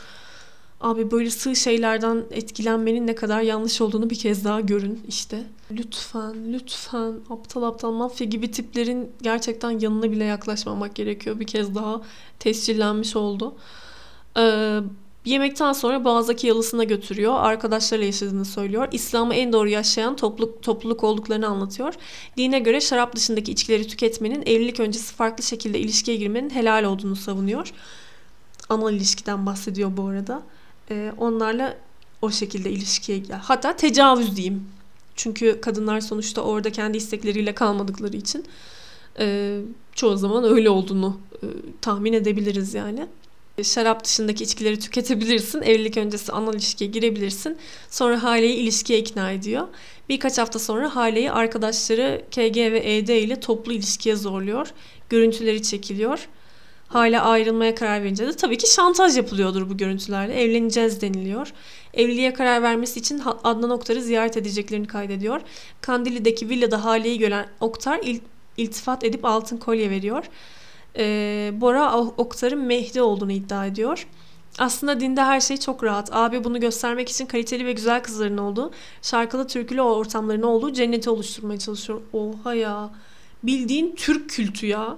Abi 0.80 1.10
böyle 1.10 1.30
sığ 1.30 1.56
şeylerden 1.56 2.24
etkilenmenin 2.30 3.06
ne 3.06 3.14
kadar 3.14 3.40
yanlış 3.40 3.80
olduğunu 3.80 4.10
bir 4.10 4.18
kez 4.18 4.44
daha 4.44 4.60
görün 4.60 5.02
işte. 5.08 5.42
Lütfen, 5.70 6.52
lütfen 6.52 7.14
aptal 7.30 7.62
aptal 7.62 7.92
mafya 7.92 8.26
gibi 8.26 8.50
tiplerin 8.50 9.12
gerçekten 9.22 9.70
yanına 9.70 10.10
bile 10.12 10.24
yaklaşmamak 10.24 10.94
gerekiyor. 10.94 11.40
Bir 11.40 11.46
kez 11.46 11.74
daha 11.74 12.02
tescillenmiş 12.38 13.16
oldu. 13.16 13.54
Ee, 14.38 14.80
Yemekten 15.26 15.72
sonra 15.72 16.04
Boğaz'daki 16.04 16.46
yalısına 16.46 16.84
götürüyor. 16.84 17.34
Arkadaşlarıyla 17.34 18.06
yaşadığını 18.06 18.44
söylüyor. 18.44 18.88
İslam'ı 18.92 19.34
en 19.34 19.52
doğru 19.52 19.68
yaşayan 19.68 20.16
topluluk, 20.16 20.62
topluluk 20.62 21.04
olduklarını 21.04 21.46
anlatıyor. 21.46 21.94
Dine 22.36 22.58
göre 22.58 22.80
şarap 22.80 23.16
dışındaki 23.16 23.52
içkileri 23.52 23.86
tüketmenin, 23.86 24.42
evlilik 24.46 24.80
öncesi 24.80 25.14
farklı 25.14 25.44
şekilde 25.44 25.78
ilişkiye 25.78 26.16
girmenin 26.16 26.50
helal 26.50 26.84
olduğunu 26.84 27.16
savunuyor. 27.16 27.72
Anal 28.68 28.92
ilişkiden 28.94 29.46
bahsediyor 29.46 29.96
bu 29.96 30.06
arada 30.06 30.42
e, 30.90 31.12
onlarla 31.18 31.76
o 32.22 32.30
şekilde 32.30 32.70
ilişkiye 32.70 33.22
hatta 33.42 33.76
tecavüz 33.76 34.36
diyeyim. 34.36 34.68
Çünkü 35.16 35.60
kadınlar 35.60 36.00
sonuçta 36.00 36.40
orada 36.40 36.72
kendi 36.72 36.96
istekleriyle 36.96 37.54
kalmadıkları 37.54 38.16
için 38.16 38.44
e, 39.18 39.58
çoğu 39.94 40.16
zaman 40.16 40.44
öyle 40.44 40.70
olduğunu 40.70 41.20
e, 41.34 41.46
tahmin 41.80 42.12
edebiliriz 42.12 42.74
yani. 42.74 43.06
Şarap 43.62 44.04
dışındaki 44.04 44.44
içkileri 44.44 44.78
tüketebilirsin. 44.78 45.62
Evlilik 45.62 45.96
öncesi 45.96 46.32
anal 46.32 46.54
ilişkiye 46.54 46.90
girebilirsin. 46.90 47.56
Sonra 47.90 48.22
Hale'yi 48.22 48.54
ilişkiye 48.54 48.98
ikna 48.98 49.32
ediyor. 49.32 49.68
Birkaç 50.08 50.38
hafta 50.38 50.58
sonra 50.58 50.96
Hale'yi 50.96 51.30
arkadaşları 51.30 52.22
KG 52.30 52.56
ve 52.56 52.96
ED 52.96 53.08
ile 53.08 53.40
toplu 53.40 53.72
ilişkiye 53.72 54.16
zorluyor. 54.16 54.68
Görüntüleri 55.08 55.62
çekiliyor 55.62 56.28
hala 56.88 57.22
ayrılmaya 57.22 57.74
karar 57.74 58.02
verince 58.02 58.26
de 58.26 58.36
tabii 58.36 58.58
ki 58.58 58.74
şantaj 58.74 59.16
yapılıyordur 59.16 59.70
bu 59.70 59.76
görüntülerle. 59.76 60.42
Evleneceğiz 60.42 61.00
deniliyor. 61.00 61.52
Evliliğe 61.94 62.32
karar 62.32 62.62
vermesi 62.62 63.00
için 63.00 63.22
Adnan 63.44 63.70
Oktar'ı 63.70 64.02
ziyaret 64.02 64.36
edeceklerini 64.36 64.86
kaydediyor. 64.86 65.40
Kandili'deki 65.80 66.48
villada 66.48 66.84
Hale'yi 66.84 67.18
gören 67.18 67.46
Oktar 67.60 68.00
il, 68.02 68.20
iltifat 68.56 69.04
edip 69.04 69.24
altın 69.24 69.56
kolye 69.56 69.90
veriyor. 69.90 70.24
Ee, 70.98 71.50
Bora 71.54 71.98
Oktar'ın 71.98 72.60
Mehdi 72.60 73.02
olduğunu 73.02 73.32
iddia 73.32 73.66
ediyor. 73.66 74.06
Aslında 74.58 75.00
dinde 75.00 75.22
her 75.22 75.40
şey 75.40 75.56
çok 75.56 75.84
rahat. 75.84 76.08
Abi 76.12 76.44
bunu 76.44 76.60
göstermek 76.60 77.08
için 77.08 77.26
kaliteli 77.26 77.66
ve 77.66 77.72
güzel 77.72 78.02
kızların 78.02 78.38
olduğu, 78.38 78.70
şarkılı 79.02 79.46
türkülü 79.46 79.82
ortamların 79.82 80.42
olduğu 80.42 80.72
cenneti 80.72 81.10
oluşturmaya 81.10 81.58
çalışıyor. 81.58 82.00
Oha 82.12 82.54
ya. 82.54 82.90
Bildiğin 83.42 83.94
Türk 83.96 84.30
kültü 84.30 84.66
ya. 84.66 84.96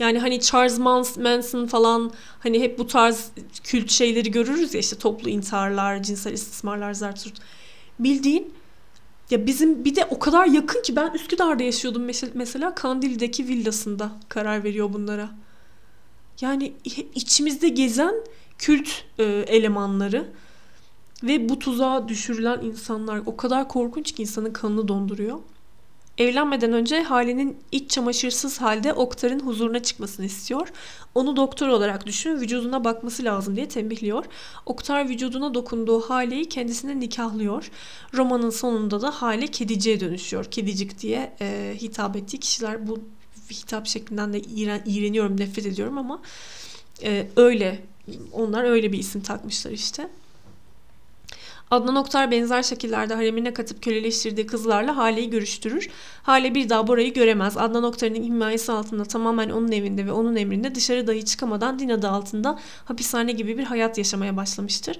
Yani 0.00 0.18
hani 0.18 0.40
Charles 0.40 0.78
Manson 1.18 1.66
falan 1.66 2.12
hani 2.38 2.60
hep 2.60 2.78
bu 2.78 2.86
tarz 2.86 3.30
kült 3.64 3.90
şeyleri 3.90 4.30
görürüz 4.30 4.74
ya 4.74 4.80
işte 4.80 4.98
toplu 4.98 5.28
intiharlar, 5.28 6.02
cinsel 6.02 6.32
istismarlar, 6.32 6.92
zarturt. 6.92 7.34
Bildiğin 7.98 8.54
ya 9.30 9.46
bizim 9.46 9.84
bir 9.84 9.96
de 9.96 10.04
o 10.04 10.18
kadar 10.18 10.46
yakın 10.46 10.82
ki 10.82 10.96
ben 10.96 11.10
Üsküdar'da 11.10 11.62
yaşıyordum 11.62 12.08
mesela 12.34 12.74
Kandil'deki 12.74 13.48
villasında 13.48 14.12
karar 14.28 14.64
veriyor 14.64 14.92
bunlara. 14.92 15.30
Yani 16.40 16.72
içimizde 17.14 17.68
gezen 17.68 18.14
kült 18.58 18.88
e, 19.18 19.24
elemanları 19.24 20.28
ve 21.22 21.48
bu 21.48 21.58
tuzağa 21.58 22.08
düşürülen 22.08 22.60
insanlar 22.60 23.22
o 23.26 23.36
kadar 23.36 23.68
korkunç 23.68 24.12
ki 24.12 24.22
insanın 24.22 24.52
kanını 24.52 24.88
donduruyor. 24.88 25.38
Evlenmeden 26.20 26.72
önce 26.72 27.02
Hale'nin 27.02 27.56
iç 27.72 27.90
çamaşırsız 27.90 28.60
halde 28.60 28.92
Oktar'ın 28.92 29.40
huzuruna 29.40 29.82
çıkmasını 29.82 30.26
istiyor. 30.26 30.68
Onu 31.14 31.36
doktor 31.36 31.68
olarak 31.68 32.06
düşün, 32.06 32.40
vücuduna 32.40 32.84
bakması 32.84 33.24
lazım 33.24 33.56
diye 33.56 33.68
tembihliyor. 33.68 34.24
Oktar 34.66 35.08
vücuduna 35.08 35.54
dokunduğu 35.54 36.00
Hale'yi 36.00 36.48
kendisine 36.48 37.00
nikahlıyor. 37.00 37.70
Romanın 38.14 38.50
sonunda 38.50 39.02
da 39.02 39.10
Hale 39.10 39.46
kediciye 39.46 40.00
dönüşüyor. 40.00 40.44
Kedicik 40.44 40.98
diye 40.98 41.32
e, 41.40 41.76
hitap 41.80 42.16
ettiği 42.16 42.40
kişiler 42.40 42.88
bu 42.88 42.98
hitap 43.50 43.86
şeklinden 43.86 44.32
de 44.32 44.40
iğren, 44.40 44.82
iğreniyorum, 44.86 45.40
nefret 45.40 45.66
ediyorum 45.66 45.98
ama 45.98 46.22
e, 47.02 47.26
öyle 47.36 47.82
onlar 48.32 48.64
öyle 48.64 48.92
bir 48.92 48.98
isim 48.98 49.20
takmışlar 49.20 49.70
işte. 49.70 50.08
Adnan 51.70 51.96
Oktar 51.96 52.30
benzer 52.30 52.62
şekillerde 52.62 53.14
haremine 53.14 53.54
katıp 53.54 53.82
köleleştirdiği 53.82 54.46
kızlarla 54.46 54.96
Hale'yi 54.96 55.30
görüştürür. 55.30 55.88
Hale 56.22 56.54
bir 56.54 56.68
daha 56.68 56.86
Bora'yı 56.86 57.14
göremez. 57.14 57.56
Adnan 57.56 57.84
Oktar'ın 57.84 58.14
himayesi 58.14 58.72
altında 58.72 59.04
tamamen 59.04 59.50
onun 59.50 59.72
evinde 59.72 60.06
ve 60.06 60.12
onun 60.12 60.36
emrinde 60.36 60.74
dışarı 60.74 61.06
dahi 61.06 61.24
çıkamadan 61.24 61.78
din 61.78 61.88
adı 61.88 62.08
altında 62.08 62.58
hapishane 62.84 63.32
gibi 63.32 63.58
bir 63.58 63.64
hayat 63.64 63.98
yaşamaya 63.98 64.36
başlamıştır. 64.36 64.98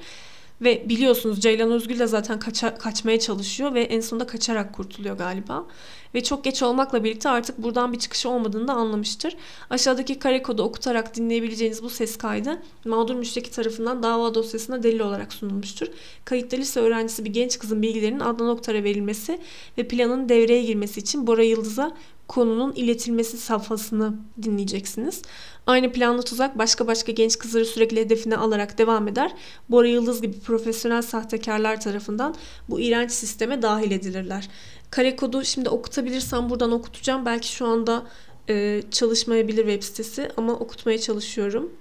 Ve 0.61 0.89
biliyorsunuz 0.89 1.41
Ceylan 1.41 1.71
Özgül 1.71 1.99
de 1.99 2.07
zaten 2.07 2.39
kaça, 2.39 2.79
kaçmaya 2.79 3.21
çalışıyor 3.21 3.75
ve 3.75 3.83
en 3.83 4.01
sonunda 4.01 4.27
kaçarak 4.27 4.73
kurtuluyor 4.75 5.19
galiba. 5.19 5.67
Ve 6.15 6.23
çok 6.23 6.45
geç 6.45 6.63
olmakla 6.63 7.05
birlikte 7.05 7.29
artık 7.29 7.59
buradan 7.59 7.93
bir 7.93 7.99
çıkışı 7.99 8.29
olmadığını 8.29 8.69
da 8.69 8.73
anlamıştır. 8.73 9.37
Aşağıdaki 9.71 10.19
kare 10.19 10.43
kodu 10.43 10.63
okutarak 10.63 11.17
dinleyebileceğiniz 11.17 11.83
bu 11.83 11.91
ses 11.91 12.17
kaydı 12.17 12.63
mağdur 12.85 13.15
müşteki 13.15 13.51
tarafından 13.51 14.03
dava 14.03 14.35
dosyasına 14.35 14.83
delil 14.83 15.01
olarak 15.01 15.33
sunulmuştur. 15.33 15.87
Kayıtta 16.25 16.57
lise 16.57 16.81
öğrencisi 16.81 17.25
bir 17.25 17.31
genç 17.31 17.59
kızın 17.59 17.83
bilgilerinin 17.83 18.21
Adnan 18.21 18.49
Oktar'a 18.49 18.85
verilmesi 18.85 19.39
ve 19.79 19.89
planın 19.89 20.29
devreye 20.29 20.63
girmesi 20.63 21.01
için 21.01 21.27
Bora 21.27 21.43
Yıldız'a 21.43 21.97
konunun 22.31 22.73
iletilmesi 22.73 23.39
safhasını 23.39 24.15
dinleyeceksiniz. 24.43 25.23
Aynı 25.67 25.93
planlı 25.93 26.23
tuzak 26.23 26.59
başka 26.59 26.87
başka 26.87 27.13
genç 27.13 27.39
kızları 27.39 27.65
sürekli 27.65 28.01
hedefine 28.01 28.37
alarak 28.37 28.79
devam 28.79 29.09
eder. 29.09 29.33
Bora 29.69 29.87
Yıldız 29.87 30.23
gibi 30.23 30.41
profesyonel 30.41 31.03
sahtekarlar 31.03 31.81
tarafından 31.81 32.35
bu 32.69 32.81
iğrenç 32.81 33.13
sisteme 33.13 33.63
dahil 33.63 33.91
edilirler. 33.91 34.49
Kare 34.91 35.17
kodu 35.17 35.45
şimdi 35.45 35.69
okutabilirsem 35.69 36.51
buradan 36.51 36.73
okutacağım. 36.73 37.27
Belki 37.27 37.49
şu 37.49 37.67
anda 37.67 38.03
e, 38.49 38.83
çalışmayabilir 38.91 39.67
web 39.67 39.83
sitesi 39.83 40.31
ama 40.37 40.53
okutmaya 40.53 40.99
çalışıyorum. 40.99 41.73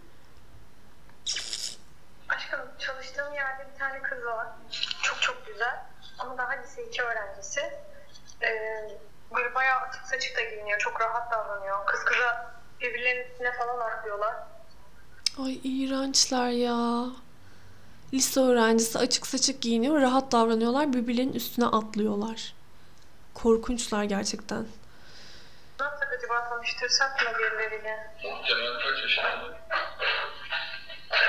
Aşkım 2.29 2.59
çalıştığım 2.79 3.33
yerde 3.33 3.67
bir 3.73 3.79
tane 3.79 4.01
kız 4.01 4.25
var. 4.25 4.47
Çok 5.01 5.21
çok 5.21 5.47
güzel. 5.47 5.75
Ama 6.19 6.37
daha 6.37 6.51
lise 6.51 6.87
2 6.87 7.01
öğrencisi. 7.01 7.61
Ee, 8.41 9.08
böyle 9.35 9.55
bayağı 9.55 9.79
açık 9.79 10.05
saçık 10.05 10.37
da 10.37 10.41
giyiniyor. 10.41 10.79
Çok 10.79 11.01
rahat 11.01 11.31
davranıyor. 11.31 11.85
Kız 11.85 12.05
kıza 12.05 12.51
birbirlerinin 12.81 13.31
üstüne 13.31 13.51
falan 13.51 13.79
atlıyorlar. 13.79 14.33
Ay 15.43 15.59
iğrençler 15.63 16.49
ya. 16.49 17.05
Lise 18.13 18.39
öğrencisi 18.39 18.99
açık 18.99 19.27
saçık 19.27 19.61
giyiniyor, 19.61 20.01
rahat 20.01 20.31
davranıyorlar, 20.31 20.93
birbirlerinin 20.93 21.33
üstüne 21.33 21.65
atlıyorlar. 21.65 22.53
Korkunçlar 23.33 24.03
gerçekten. 24.03 24.65
Ne 25.79 25.85
yapsak 25.85 26.13
acaba 26.17 26.49
tanıştırsak 26.49 27.21
mı 27.21 27.29
birileriyle? 27.39 28.13
Cemal 28.21 28.79
kaç 28.79 29.01
yaşında? 29.01 29.57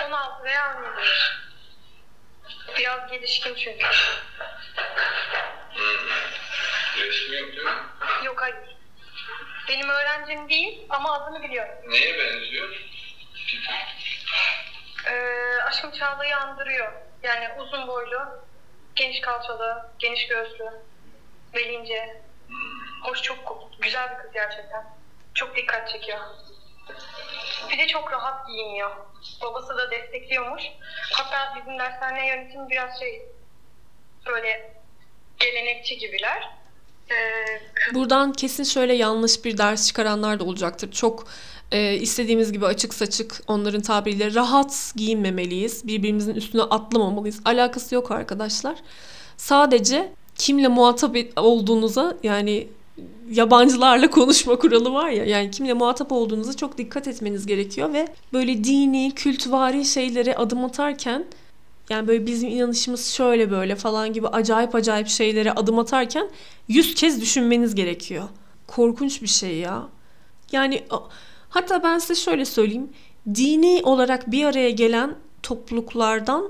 16 0.07 0.45
veya 0.45 0.77
17. 0.79 0.91
Biraz 2.79 3.11
gelişkin 3.11 3.55
çünkü. 3.55 3.87
Hmm. 5.75 6.11
Resmi 6.99 7.37
yok 7.37 7.53
değil 7.53 7.63
mi? 7.65 7.73
Yok 8.25 8.43
hayır. 8.43 8.77
Benim 9.69 9.89
öğrencim 9.89 10.49
değil 10.49 10.87
ama 10.89 11.13
adını 11.13 11.43
biliyorum. 11.43 11.75
Neye 11.89 12.19
benziyor? 12.19 12.69
Ee, 15.07 15.63
aşkım 15.67 15.91
Çağla'yı 15.91 16.37
andırıyor. 16.37 16.93
Yani 17.23 17.49
uzun 17.63 17.89
boylu, 17.89 18.21
geniş 18.95 19.21
kalçalı, 19.21 19.91
geniş 19.99 20.29
göğüslü, 20.29 20.71
belince. 21.55 22.23
Hoş 23.03 23.23
çok 23.23 23.71
güzel 23.81 24.11
bir 24.11 24.23
kız 24.23 24.33
gerçekten. 24.33 24.85
çok 25.35 25.57
dikkat 25.57 25.89
çekiyor. 25.89 26.19
Bir 27.71 27.79
de 27.79 27.87
çok 27.87 28.13
rahat 28.13 28.47
giyiniyor. 28.47 28.91
Babası 29.43 29.77
da 29.77 29.91
destekliyormuş. 29.91 30.63
Hatta 31.13 31.55
bizim 31.57 31.79
dershane 31.79 32.27
yönetimi 32.29 32.71
biraz 32.71 32.99
şey 32.99 33.23
böyle 34.27 34.75
gelenekçi 35.39 35.99
gibiler. 35.99 36.51
Ee, 37.11 37.95
Buradan 37.95 38.33
kesin 38.33 38.65
şöyle 38.65 38.95
yanlış 38.95 39.45
bir 39.45 39.59
ders 39.59 39.87
çıkaranlar 39.87 40.41
da 40.41 40.45
olacaktır. 40.45 40.93
Çok 40.93 41.27
e, 41.73 41.95
istediğimiz 41.95 42.53
gibi 42.53 42.67
açık 42.67 42.95
saçık 42.95 43.43
onların 43.49 43.81
tabiriyle 43.81 44.35
rahat 44.35 44.93
giyinmemeliyiz. 44.97 45.87
Birbirimizin 45.87 46.35
üstüne 46.35 46.63
atlamamalıyız. 46.63 47.41
Alakası 47.45 47.95
yok 47.95 48.11
arkadaşlar. 48.11 48.77
Sadece 49.37 50.13
kimle 50.37 50.69
muhatap 50.69 51.17
olduğunuza 51.37 52.17
yani 52.23 52.69
yabancılarla 53.31 54.11
konuşma 54.11 54.57
kuralı 54.57 54.93
var 54.93 55.11
ya 55.11 55.25
yani 55.25 55.51
kimle 55.51 55.73
muhatap 55.73 56.13
olduğunuza 56.13 56.57
çok 56.57 56.79
dikkat 56.79 57.09
etmeniz 57.09 57.47
gerekiyor 57.47 57.93
ve 57.93 58.09
böyle 58.33 58.65
dini, 58.65 59.13
kültvari 59.15 59.85
şeylere 59.85 60.37
adım 60.37 60.65
atarken 60.65 61.25
yani 61.91 62.09
böyle 62.09 62.27
bizim 62.27 62.49
inanışımız 62.49 63.07
şöyle 63.07 63.51
böyle 63.51 63.77
falan 63.77 64.13
gibi 64.13 64.29
acayip 64.29 64.75
acayip 64.75 65.09
şeylere 65.09 65.53
adım 65.53 65.79
atarken 65.79 66.31
yüz 66.69 66.95
kez 66.95 67.21
düşünmeniz 67.21 67.75
gerekiyor. 67.75 68.29
Korkunç 68.67 69.23
bir 69.23 69.27
şey 69.27 69.57
ya. 69.57 69.89
Yani 70.53 70.85
hatta 71.49 71.83
ben 71.83 71.99
size 71.99 72.15
şöyle 72.15 72.45
söyleyeyim. 72.45 72.91
Dini 73.35 73.81
olarak 73.85 74.31
bir 74.31 74.45
araya 74.45 74.71
gelen 74.71 75.15
topluluklardan 75.43 76.49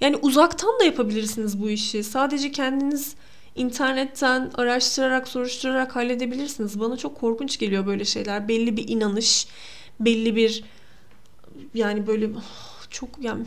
yani 0.00 0.16
uzaktan 0.16 0.80
da 0.80 0.84
yapabilirsiniz 0.84 1.62
bu 1.62 1.70
işi. 1.70 2.04
Sadece 2.04 2.52
kendiniz 2.52 3.14
internetten 3.54 4.50
araştırarak, 4.54 5.28
soruşturarak 5.28 5.96
halledebilirsiniz. 5.96 6.80
Bana 6.80 6.96
çok 6.96 7.20
korkunç 7.20 7.58
geliyor 7.58 7.86
böyle 7.86 8.04
şeyler. 8.04 8.48
Belli 8.48 8.76
bir 8.76 8.88
inanış, 8.88 9.46
belli 10.00 10.36
bir 10.36 10.64
yani 11.74 12.06
böyle 12.06 12.30
çok 12.90 13.08
yani 13.20 13.44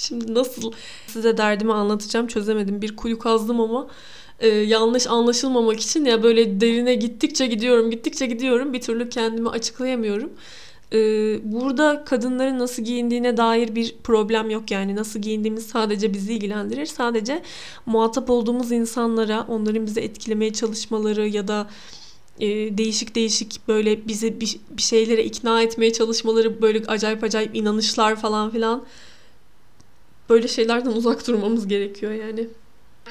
Şimdi 0.00 0.34
nasıl 0.34 0.72
size 1.06 1.36
derdimi 1.36 1.72
anlatacağım 1.72 2.26
çözemedim. 2.26 2.82
Bir 2.82 2.96
kuyu 2.96 3.18
kazdım 3.18 3.60
ama 3.60 3.88
e, 4.38 4.48
yanlış 4.48 5.06
anlaşılmamak 5.06 5.80
için 5.80 6.04
ya 6.04 6.22
böyle 6.22 6.60
derine 6.60 6.94
gittikçe 6.94 7.46
gidiyorum, 7.46 7.90
gittikçe 7.90 8.26
gidiyorum. 8.26 8.72
Bir 8.72 8.80
türlü 8.80 9.08
kendimi 9.08 9.48
açıklayamıyorum. 9.48 10.30
E, 10.92 10.98
burada 11.52 12.04
kadınların 12.04 12.58
nasıl 12.58 12.82
giyindiğine 12.82 13.36
dair 13.36 13.74
bir 13.74 13.94
problem 14.04 14.50
yok 14.50 14.70
yani. 14.70 14.96
Nasıl 14.96 15.20
giyindiğimiz 15.20 15.66
sadece 15.66 16.14
bizi 16.14 16.32
ilgilendirir. 16.32 16.86
Sadece 16.86 17.42
muhatap 17.86 18.30
olduğumuz 18.30 18.72
insanlara, 18.72 19.46
onların 19.48 19.86
bizi 19.86 20.00
etkilemeye 20.00 20.52
çalışmaları 20.52 21.28
ya 21.28 21.48
da 21.48 21.70
e, 22.40 22.48
değişik 22.78 23.14
değişik 23.14 23.68
böyle 23.68 24.08
bizi 24.08 24.40
bir, 24.40 24.56
bir 24.70 24.82
şeylere 24.82 25.24
ikna 25.24 25.62
etmeye 25.62 25.92
çalışmaları 25.92 26.62
böyle 26.62 26.86
acayip 26.86 27.24
acayip 27.24 27.56
inanışlar 27.56 28.16
falan 28.16 28.50
filan 28.50 28.84
böyle 30.30 30.48
şeylerden 30.48 30.90
uzak 30.90 31.26
durmamız 31.26 31.68
gerekiyor 31.68 32.12
yani. 32.12 32.48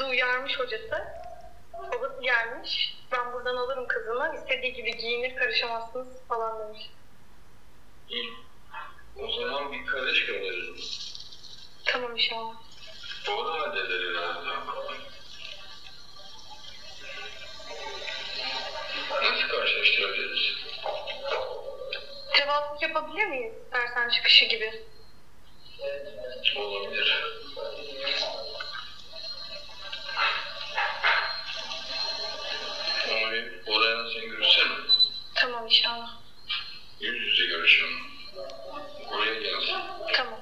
Uyarmış 0.09 0.59
hocası. 0.59 1.03
Babası 1.73 2.21
gelmiş. 2.21 2.97
Ben 3.11 3.33
buradan 3.33 3.55
alırım 3.55 3.87
kızımı. 3.87 4.31
İstediği 4.35 4.73
gibi 4.73 4.97
giyinir 4.97 5.35
karışamazsınız 5.35 6.07
falan 6.27 6.59
demiş. 6.59 6.89
İyi. 8.09 8.29
O 9.15 9.31
zaman 9.31 9.71
bir 9.71 9.85
kardeş 9.85 10.25
göndeririz. 10.25 11.13
Tamam 11.85 12.11
inşallah. 12.15 12.53
Doğru 13.27 13.57
maddeleri 13.57 14.13
lazım. 14.13 14.47
Nasıl 19.23 19.47
karşılaştırabiliriz? 19.49 20.53
Cevaplık 22.37 22.81
yapabilir 22.81 23.27
miyiz? 23.27 23.53
Dersen 23.71 24.09
çıkışı 24.09 24.45
gibi. 24.45 24.83
Olabilir. 26.55 27.23
Ama 33.11 33.31
bir 33.31 33.51
oraya 33.67 34.13
sen 34.13 34.29
görüşsene. 34.29 34.73
Tamam 35.35 35.65
inşallah. 35.67 36.09
Yüz 36.99 37.27
yüze 37.27 37.45
görüşelim. 37.45 37.97
Oraya 39.07 39.39
gelsin. 39.39 39.75
Tamam. 40.13 40.39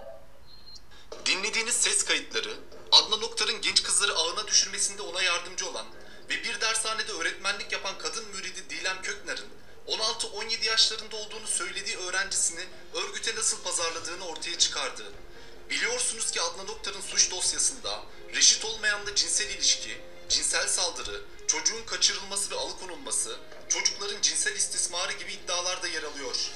Dinlediğiniz 1.26 1.76
ses 1.76 2.06
kayıtları 2.06 2.54
Adnan 2.92 3.24
Oktar'ın 3.24 3.62
genç 3.62 3.84
kızları 3.84 4.14
ağına 4.14 4.48
düşürmesinde 4.48 5.02
ona 5.02 5.22
yardımcı 5.22 5.70
olan 5.70 5.86
ve 6.30 6.44
bir 6.44 6.62
dershanede 6.62 7.12
öğretmenlik 7.12 7.72
yapan 7.72 7.98
kadın 7.98 8.28
müridi 8.28 8.70
Dilem 8.70 9.02
Kökner'in 9.02 9.50
16-17 9.88 10.66
yaşlarında 10.66 11.16
olduğunu 11.16 11.48
söylediği 11.48 11.98
öğrencisini 11.98 12.64
örgüte 12.94 13.36
nasıl 13.36 13.64
pazarladığını 13.64 14.28
ortaya 14.28 14.58
çıkardı. 14.58 15.04
Biliyorsunuz 15.70 16.32
ki 16.32 16.42
Adnan 16.42 16.68
Oktar'ın 16.68 17.02
suç 17.02 17.32
dosyasında 17.32 18.04
reşit 18.36 18.66
olmayanla 18.66 19.16
cinsel 19.16 19.50
ilişki, 19.50 19.98
cinsel 20.30 20.68
saldırı, 20.68 21.22
çocuğun 21.48 21.86
kaçırılması 21.86 22.52
ve 22.52 22.56
alıkonulması, 22.56 23.38
çocukların 23.70 24.22
cinsel 24.22 24.56
istismarı 24.56 25.14
gibi 25.14 25.32
iddialar 25.34 25.84
da 25.84 25.88
yer 25.88 26.04
alıyor. 26.04 26.52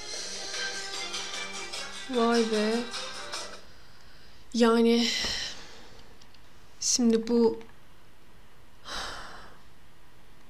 Vay 2.10 2.52
be. 2.52 2.74
Yani 4.54 5.08
şimdi 6.80 7.28
bu 7.28 7.60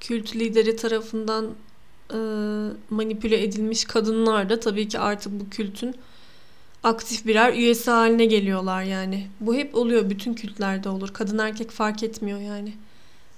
kült 0.01 0.37
lideri 0.37 0.77
tarafından 0.77 1.55
e, 2.11 2.17
manipüle 2.91 3.43
edilmiş 3.43 3.85
kadınlar 3.85 4.51
da 4.51 4.61
tabii 4.61 4.89
ki 4.89 4.99
artık 4.99 5.33
bu 5.33 5.51
kültün 5.51 5.97
aktif 6.83 7.27
birer 7.27 7.53
üyesi 7.53 7.91
haline 7.91 8.25
geliyorlar 8.25 8.83
yani. 8.83 9.27
Bu 9.41 9.55
hep 9.55 9.75
oluyor 9.75 10.11
bütün 10.11 10.35
kültlerde 10.35 10.89
olur. 10.89 11.09
Kadın 11.13 11.39
erkek 11.39 11.71
fark 11.71 12.03
etmiyor 12.03 12.41
yani. 12.41 12.73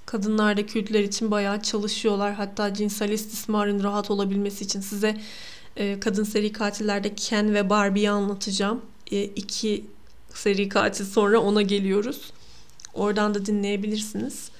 Kadınlar 0.06 0.56
da 0.56 0.66
kültler 0.66 1.00
için 1.00 1.30
bayağı 1.30 1.62
çalışıyorlar. 1.62 2.34
Hatta 2.34 2.74
cinsel 2.74 3.10
istismarın 3.10 3.82
rahat 3.82 4.10
olabilmesi 4.10 4.64
için 4.64 4.80
size 4.80 5.16
e, 5.76 6.00
kadın 6.00 6.24
seri 6.24 6.52
katillerde 6.52 7.14
Ken 7.14 7.54
ve 7.54 7.70
Barbie'yi 7.70 8.10
anlatacağım. 8.10 8.80
E, 9.10 9.24
iki 9.24 9.84
seri 10.34 10.68
katil 10.68 11.04
sonra 11.04 11.38
ona 11.38 11.62
geliyoruz. 11.62 12.32
Oradan 12.94 13.34
da 13.34 13.46
dinleyebilirsiniz. 13.46 14.50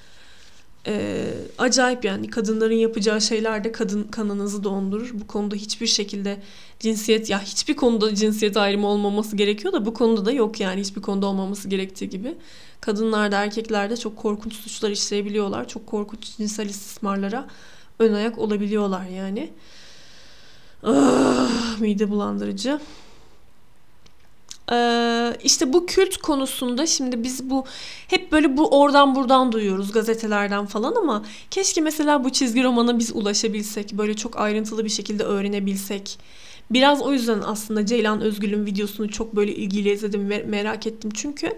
Ee, 0.87 1.33
acayip 1.57 2.05
yani 2.05 2.29
kadınların 2.29 2.75
yapacağı 2.75 3.21
şeyler 3.21 3.63
de 3.63 3.71
kadın 3.71 4.03
kanınızı 4.03 4.63
dondurur. 4.63 5.11
Bu 5.13 5.27
konuda 5.27 5.55
hiçbir 5.55 5.87
şekilde 5.87 6.37
cinsiyet 6.79 7.29
ya 7.29 7.41
hiçbir 7.41 7.75
konuda 7.75 8.15
cinsiyet 8.15 8.57
ayrımı 8.57 8.87
olmaması 8.87 9.35
gerekiyor 9.35 9.73
da 9.73 9.85
bu 9.85 9.93
konuda 9.93 10.25
da 10.25 10.31
yok 10.31 10.59
yani 10.59 10.81
hiçbir 10.81 11.01
konuda 11.01 11.25
olmaması 11.25 11.69
gerektiği 11.69 12.09
gibi. 12.09 12.35
Kadınlar 12.81 13.31
da 13.31 13.43
erkekler 13.43 13.89
de 13.89 13.97
çok 13.97 14.17
korkunç 14.17 14.53
suçlar 14.53 14.89
işleyebiliyorlar. 14.89 15.67
Çok 15.67 15.87
korkunç 15.87 16.37
cinsel 16.37 16.69
istismarlara 16.69 17.47
ön 17.99 18.13
ayak 18.13 18.37
olabiliyorlar 18.39 19.05
yani. 19.05 19.53
Ah, 20.83 21.79
mide 21.79 22.09
bulandırıcı. 22.09 22.79
Ee, 24.71 25.37
işte 25.43 25.73
bu 25.73 25.85
kült 25.85 26.17
konusunda 26.17 26.87
şimdi 26.87 27.23
biz 27.23 27.49
bu 27.49 27.65
hep 28.07 28.31
böyle 28.31 28.57
bu 28.57 28.81
oradan 28.81 29.15
buradan 29.15 29.51
duyuyoruz 29.51 29.91
gazetelerden 29.91 30.65
falan 30.65 30.95
ama 30.95 31.25
keşke 31.51 31.81
mesela 31.81 32.23
bu 32.23 32.29
çizgi 32.29 32.63
romana 32.63 32.99
biz 32.99 33.15
ulaşabilsek 33.15 33.93
böyle 33.93 34.13
çok 34.13 34.39
ayrıntılı 34.39 34.85
bir 34.85 34.89
şekilde 34.89 35.23
öğrenebilsek. 35.23 36.19
Biraz 36.71 37.01
o 37.01 37.13
yüzden 37.13 37.41
aslında 37.45 37.85
Ceylan 37.85 38.21
Özgül'ün 38.21 38.65
videosunu 38.65 39.09
çok 39.09 39.35
böyle 39.35 39.55
ilgiyle 39.55 39.93
izledim 39.93 40.29
ve 40.29 40.43
merak 40.47 40.87
ettim 40.87 41.11
çünkü 41.13 41.51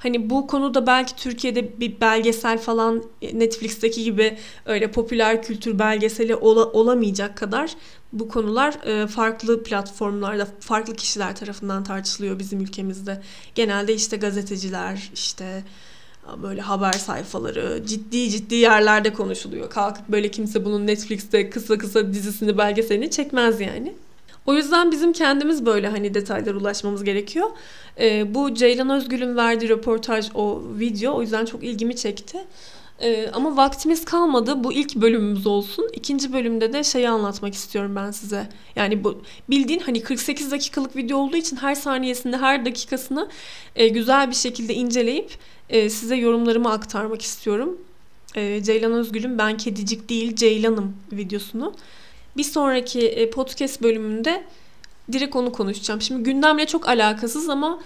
hani 0.00 0.30
bu 0.30 0.46
konuda 0.46 0.86
belki 0.86 1.16
Türkiye'de 1.16 1.80
bir 1.80 2.00
belgesel 2.00 2.58
falan 2.58 3.04
Netflix'teki 3.32 4.04
gibi 4.04 4.38
öyle 4.66 4.90
popüler 4.90 5.42
kültür 5.42 5.78
belgeseli 5.78 6.34
ola, 6.34 6.64
olamayacak 6.64 7.36
kadar 7.36 7.70
bu 8.12 8.28
konular 8.28 8.74
e, 8.86 9.06
farklı 9.06 9.62
platformlarda 9.62 10.48
farklı 10.60 10.94
kişiler 10.94 11.36
tarafından 11.36 11.84
tartışılıyor 11.84 12.38
bizim 12.38 12.60
ülkemizde. 12.60 13.22
Genelde 13.54 13.94
işte 13.94 14.16
gazeteciler 14.16 15.10
işte 15.14 15.64
böyle 16.42 16.60
haber 16.60 16.92
sayfaları 16.92 17.82
ciddi 17.86 18.30
ciddi 18.30 18.54
yerlerde 18.54 19.12
konuşuluyor. 19.12 19.70
Kalkıp 19.70 20.08
böyle 20.08 20.30
kimse 20.30 20.64
bunun 20.64 20.86
Netflix'te 20.86 21.50
kısa 21.50 21.78
kısa 21.78 22.12
dizisini 22.12 22.58
belgeselini 22.58 23.10
çekmez 23.10 23.60
yani. 23.60 23.94
O 24.46 24.54
yüzden 24.54 24.90
bizim 24.90 25.12
kendimiz 25.12 25.66
böyle 25.66 25.88
hani 25.88 26.14
detaylara 26.14 26.56
ulaşmamız 26.56 27.04
gerekiyor. 27.04 27.50
Ee, 28.00 28.34
bu 28.34 28.54
Ceylan 28.54 28.90
Özgül'ün 28.90 29.36
verdiği 29.36 29.68
röportaj 29.68 30.30
o 30.34 30.62
video 30.78 31.16
o 31.16 31.22
yüzden 31.22 31.44
çok 31.44 31.64
ilgimi 31.64 31.96
çekti. 31.96 32.38
Ee, 33.02 33.30
ama 33.32 33.56
vaktimiz 33.56 34.04
kalmadı. 34.04 34.64
Bu 34.64 34.72
ilk 34.72 34.96
bölümümüz 34.96 35.46
olsun. 35.46 35.88
İkinci 35.92 36.32
bölümde 36.32 36.72
de 36.72 36.84
şeyi 36.84 37.08
anlatmak 37.08 37.54
istiyorum 37.54 37.96
ben 37.96 38.10
size. 38.10 38.48
Yani 38.76 39.04
bu 39.04 39.22
bildiğin 39.50 39.80
hani 39.80 40.02
48 40.02 40.50
dakikalık 40.50 40.96
video 40.96 41.18
olduğu 41.18 41.36
için 41.36 41.56
her 41.56 41.74
saniyesinde 41.74 42.36
her 42.36 42.64
dakikasını 42.64 43.28
e, 43.76 43.88
güzel 43.88 44.30
bir 44.30 44.34
şekilde 44.34 44.74
inceleyip 44.74 45.30
e, 45.68 45.90
size 45.90 46.16
yorumlarımı 46.16 46.70
aktarmak 46.70 47.22
istiyorum. 47.22 47.78
E, 48.34 48.62
Ceylan 48.62 48.92
Özgül'ün 48.92 49.38
Ben 49.38 49.56
Kedicik 49.56 50.08
Değil 50.08 50.36
Ceylanım 50.36 50.96
videosunu. 51.12 51.74
Bir 52.36 52.42
sonraki 52.42 53.08
e, 53.08 53.30
podcast 53.30 53.82
bölümünde 53.82 54.44
direkt 55.12 55.36
onu 55.36 55.52
konuşacağım. 55.52 56.00
Şimdi 56.02 56.22
gündemle 56.22 56.66
çok 56.66 56.88
alakasız 56.88 57.48
ama 57.48 57.80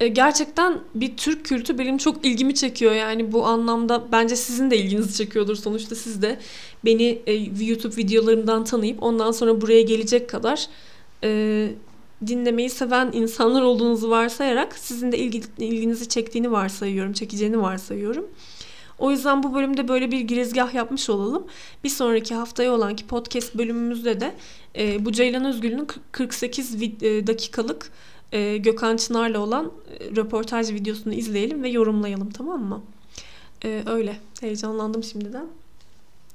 e, 0.00 0.08
gerçekten 0.08 0.78
bir 0.94 1.16
Türk 1.16 1.44
kültü 1.44 1.78
benim 1.78 1.98
çok 1.98 2.24
ilgimi 2.26 2.54
çekiyor. 2.54 2.92
Yani 2.92 3.32
bu 3.32 3.46
anlamda 3.46 4.12
bence 4.12 4.36
sizin 4.36 4.70
de 4.70 4.78
ilginizi 4.78 5.16
çekiyordur. 5.16 5.56
Sonuçta 5.56 5.94
siz 5.94 6.22
de 6.22 6.38
beni 6.84 7.22
e, 7.26 7.32
YouTube 7.64 7.96
videolarımdan 7.96 8.64
tanıyıp 8.64 9.02
ondan 9.02 9.30
sonra 9.30 9.60
buraya 9.60 9.82
gelecek 9.82 10.30
kadar 10.30 10.68
dinlemeyi 12.26 12.70
seven 12.70 13.10
insanlar 13.12 13.62
olduğunuzu 13.62 14.10
varsayarak 14.10 14.78
sizin 14.78 15.12
de 15.12 15.18
ilgi, 15.18 15.42
ilginizi 15.58 16.08
çektiğini 16.08 16.52
varsayıyorum, 16.52 17.12
çekeceğini 17.12 17.62
varsayıyorum. 17.62 18.26
O 19.00 19.10
yüzden 19.10 19.42
bu 19.42 19.54
bölümde 19.54 19.88
böyle 19.88 20.10
bir 20.10 20.20
girizgah 20.20 20.74
yapmış 20.74 21.10
olalım. 21.10 21.46
Bir 21.84 21.88
sonraki 21.88 22.34
haftaya 22.34 22.72
olan 22.72 22.96
ki 22.96 23.06
podcast 23.06 23.54
bölümümüzde 23.54 24.20
de 24.20 24.34
e, 24.78 25.04
bu 25.04 25.12
Ceylan 25.12 25.44
Özgül'ün 25.44 25.88
48 26.12 26.74
vid- 26.74 27.06
e, 27.06 27.26
dakikalık 27.26 27.90
e, 28.32 28.56
Gökhan 28.56 28.96
Çınar'la 28.96 29.38
olan 29.38 29.72
e, 30.00 30.16
röportaj 30.16 30.70
videosunu 30.72 31.14
izleyelim 31.14 31.62
ve 31.62 31.68
yorumlayalım 31.68 32.30
tamam 32.30 32.62
mı? 32.64 32.82
E, 33.64 33.82
öyle. 33.86 34.20
Heyecanlandım 34.40 35.04
şimdiden. 35.04 35.46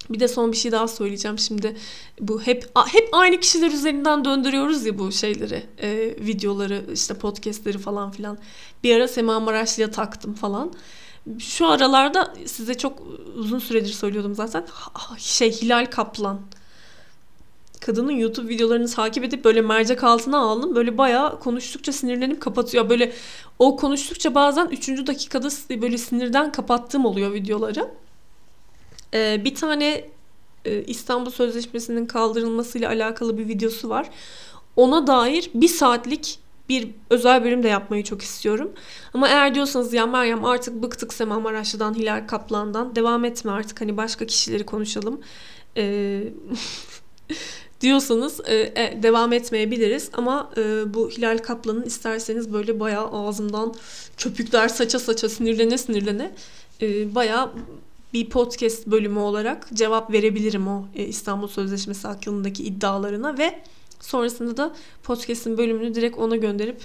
Bir 0.10 0.20
de 0.20 0.28
son 0.28 0.52
bir 0.52 0.58
şey 0.58 0.72
daha 0.72 0.88
söyleyeceğim 0.88 1.40
şimdi. 1.40 1.76
Bu 2.20 2.42
hep 2.42 2.70
hep 2.88 3.10
aynı 3.12 3.40
kişiler 3.40 3.72
üzerinden 3.72 4.26
döndürüyoruz 4.26 4.86
ya 4.86 5.00
bu 5.00 5.12
şeyleri, 5.12 5.64
e, 5.82 6.16
videoları, 6.20 6.86
işte 6.94 7.14
podcastleri 7.14 7.78
falan 7.78 8.12
filan. 8.12 8.38
Bir 8.84 8.96
ara 8.96 9.08
Sema 9.08 9.40
Maraşlı'ya 9.40 9.92
taktım 9.92 10.34
falan. 10.34 10.74
Şu 11.40 11.68
aralarda 11.68 12.34
size 12.46 12.74
çok 12.74 13.04
uzun 13.36 13.60
süredir 13.60 13.92
söylüyordum 13.92 14.36
zaten. 14.36 14.66
Şey 15.18 15.52
Hilal 15.52 15.86
Kaplan. 15.86 16.42
Kadının 17.82 18.12
YouTube 18.12 18.50
videolarını 18.50 18.88
takip 18.88 19.24
edip 19.24 19.46
böyle 19.46 19.62
mercek 19.62 20.04
altına 20.04 20.40
aldım. 20.40 20.76
Böyle 20.76 20.98
bayağı 20.98 21.40
konuştukça 21.40 21.92
sinirlenip 21.92 22.42
kapatıyor. 22.42 22.90
Böyle 22.90 23.14
o 23.60 23.76
konuştukça 23.76 24.36
bazen 24.36 24.68
3. 24.68 24.88
dakikada 25.08 25.50
böyle 25.82 25.98
sinirden 25.98 26.52
kapattığım 26.52 27.06
oluyor 27.06 27.34
videoları. 27.34 27.92
Ee, 29.14 29.42
bir 29.46 29.56
tane 29.56 30.06
e, 30.66 30.84
İstanbul 30.84 31.32
Sözleşmesi'nin 31.32 32.06
kaldırılmasıyla 32.06 32.90
alakalı 32.90 33.38
bir 33.38 33.48
videosu 33.48 33.90
var. 33.90 34.10
Ona 34.76 35.08
dair 35.08 35.50
bir 35.54 35.68
saatlik 35.68 36.40
bir 36.70 36.90
özel 37.10 37.44
bölüm 37.44 37.64
de 37.64 37.68
yapmayı 37.68 38.04
çok 38.04 38.22
istiyorum. 38.22 38.72
Ama 39.14 39.28
eğer 39.28 39.56
diyorsanız 39.56 39.94
ya 39.94 40.06
Meryem 40.06 40.46
artık 40.46 40.84
bıktık 40.84 41.14
Sema 41.14 41.40
Maraşlı'dan, 41.40 41.94
Hilal 41.94 42.28
Kaplan'dan 42.28 42.96
devam 42.96 43.26
etme 43.26 43.52
artık 43.52 43.82
hani 43.82 43.98
başka 43.98 44.26
kişileri 44.26 44.66
konuşalım. 44.66 45.22
Ee, 45.78 46.24
diyorsanız 47.82 48.42
e, 48.46 48.56
e, 48.56 49.04
devam 49.04 49.34
etmeyebiliriz 49.34 50.10
ama 50.14 50.52
e, 50.58 50.94
bu 50.94 51.10
Hilal 51.10 51.38
Kaplan'ın 51.38 51.84
isterseniz 51.84 52.54
böyle 52.54 52.80
bayağı 52.80 53.08
ağzımdan 53.12 53.74
köpükler 54.18 54.68
saça 54.68 55.00
saça 55.00 55.30
sinirlene 55.30 55.78
sinirlene 55.78 56.32
e, 56.82 57.16
bayağı 57.16 57.52
bir 58.14 58.30
podcast 58.30 58.88
bölümü 58.88 59.20
olarak 59.20 59.68
cevap 59.74 60.12
verebilirim 60.12 60.68
o 60.68 60.86
e, 60.96 61.04
İstanbul 61.04 61.48
Sözleşmesi 61.48 62.08
hakkındaki 62.08 62.64
iddialarına 62.64 63.38
ve 63.38 63.62
sonrasında 64.00 64.58
da 64.58 64.76
podcast'in 65.04 65.58
bölümünü 65.58 65.96
direkt 65.96 66.18
ona 66.18 66.36
gönderip 66.36 66.78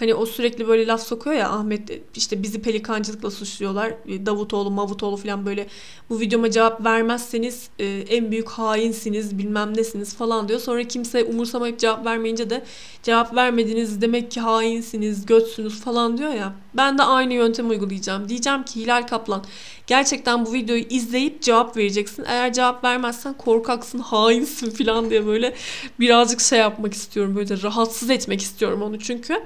Hani 0.00 0.14
o 0.14 0.26
sürekli 0.26 0.68
böyle 0.68 0.86
laf 0.86 1.02
sokuyor 1.02 1.36
ya 1.36 1.50
Ahmet 1.50 2.02
işte 2.16 2.42
bizi 2.42 2.62
pelikancılıkla 2.62 3.30
suçluyorlar. 3.30 3.94
Davutoğlu, 4.26 4.70
Mavutoğlu 4.70 5.16
falan 5.16 5.46
böyle 5.46 5.66
bu 6.10 6.20
videoma 6.20 6.50
cevap 6.50 6.84
vermezseniz 6.84 7.68
e, 7.78 7.86
en 7.86 8.30
büyük 8.30 8.48
hainsiniz 8.48 9.38
bilmem 9.38 9.76
nesiniz 9.76 10.14
falan 10.14 10.48
diyor. 10.48 10.60
Sonra 10.60 10.84
kimse 10.84 11.24
umursamayıp 11.24 11.78
cevap 11.78 12.06
vermeyince 12.06 12.50
de 12.50 12.64
cevap 13.02 13.34
vermediniz 13.34 14.00
demek 14.02 14.30
ki 14.30 14.40
hainsiniz, 14.40 15.26
götsünüz 15.26 15.80
falan 15.80 16.18
diyor 16.18 16.32
ya. 16.32 16.54
Ben 16.74 16.98
de 16.98 17.02
aynı 17.02 17.34
yöntem 17.34 17.70
uygulayacağım. 17.70 18.28
Diyeceğim 18.28 18.62
ki 18.62 18.80
Hilal 18.80 19.06
Kaplan 19.06 19.44
gerçekten 19.86 20.46
bu 20.46 20.52
videoyu 20.52 20.84
izleyip 20.90 21.42
cevap 21.42 21.76
vereceksin. 21.76 22.24
Eğer 22.28 22.52
cevap 22.52 22.84
vermezsen 22.84 23.34
korkaksın, 23.34 23.98
hainsin 23.98 24.70
falan 24.70 25.10
diye 25.10 25.26
böyle 25.26 25.54
birazcık 26.00 26.40
şey 26.40 26.58
yapmak 26.58 26.94
istiyorum. 26.94 27.36
Böyle 27.36 27.62
rahatsız 27.62 28.10
etmek 28.10 28.40
istiyorum 28.40 28.82
onu 28.82 28.98
çünkü 28.98 29.42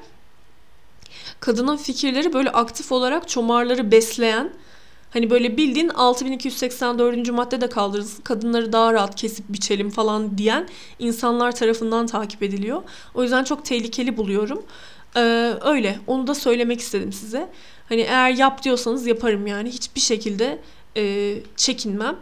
kadının 1.41 1.77
fikirleri 1.77 2.33
böyle 2.33 2.51
aktif 2.51 2.93
olarak 2.93 3.29
çomarları 3.29 3.91
besleyen 3.91 4.53
hani 5.11 5.31
böyle 5.31 5.57
bildiğin 5.57 5.89
6284. 5.89 7.31
madde 7.31 7.61
de 7.61 7.69
kaldırılsın 7.69 8.23
kadınları 8.23 8.73
daha 8.73 8.93
rahat 8.93 9.15
kesip 9.15 9.45
biçelim 9.49 9.91
falan 9.91 10.39
diyen 10.39 10.69
insanlar 10.99 11.53
tarafından 11.53 12.07
takip 12.07 12.43
ediliyor. 12.43 12.83
O 13.15 13.23
yüzden 13.23 13.45
çok 13.45 13.65
tehlikeli 13.65 14.17
buluyorum. 14.17 14.63
Ee, 15.17 15.55
öyle 15.65 15.99
onu 16.07 16.27
da 16.27 16.35
söylemek 16.35 16.81
istedim 16.81 17.13
size. 17.13 17.49
Hani 17.89 18.01
eğer 18.01 18.31
yap 18.31 18.63
diyorsanız 18.63 19.07
yaparım 19.07 19.47
yani 19.47 19.71
hiçbir 19.71 20.01
şekilde 20.01 20.59
e, 20.97 21.35
çekinmem. 21.57 22.17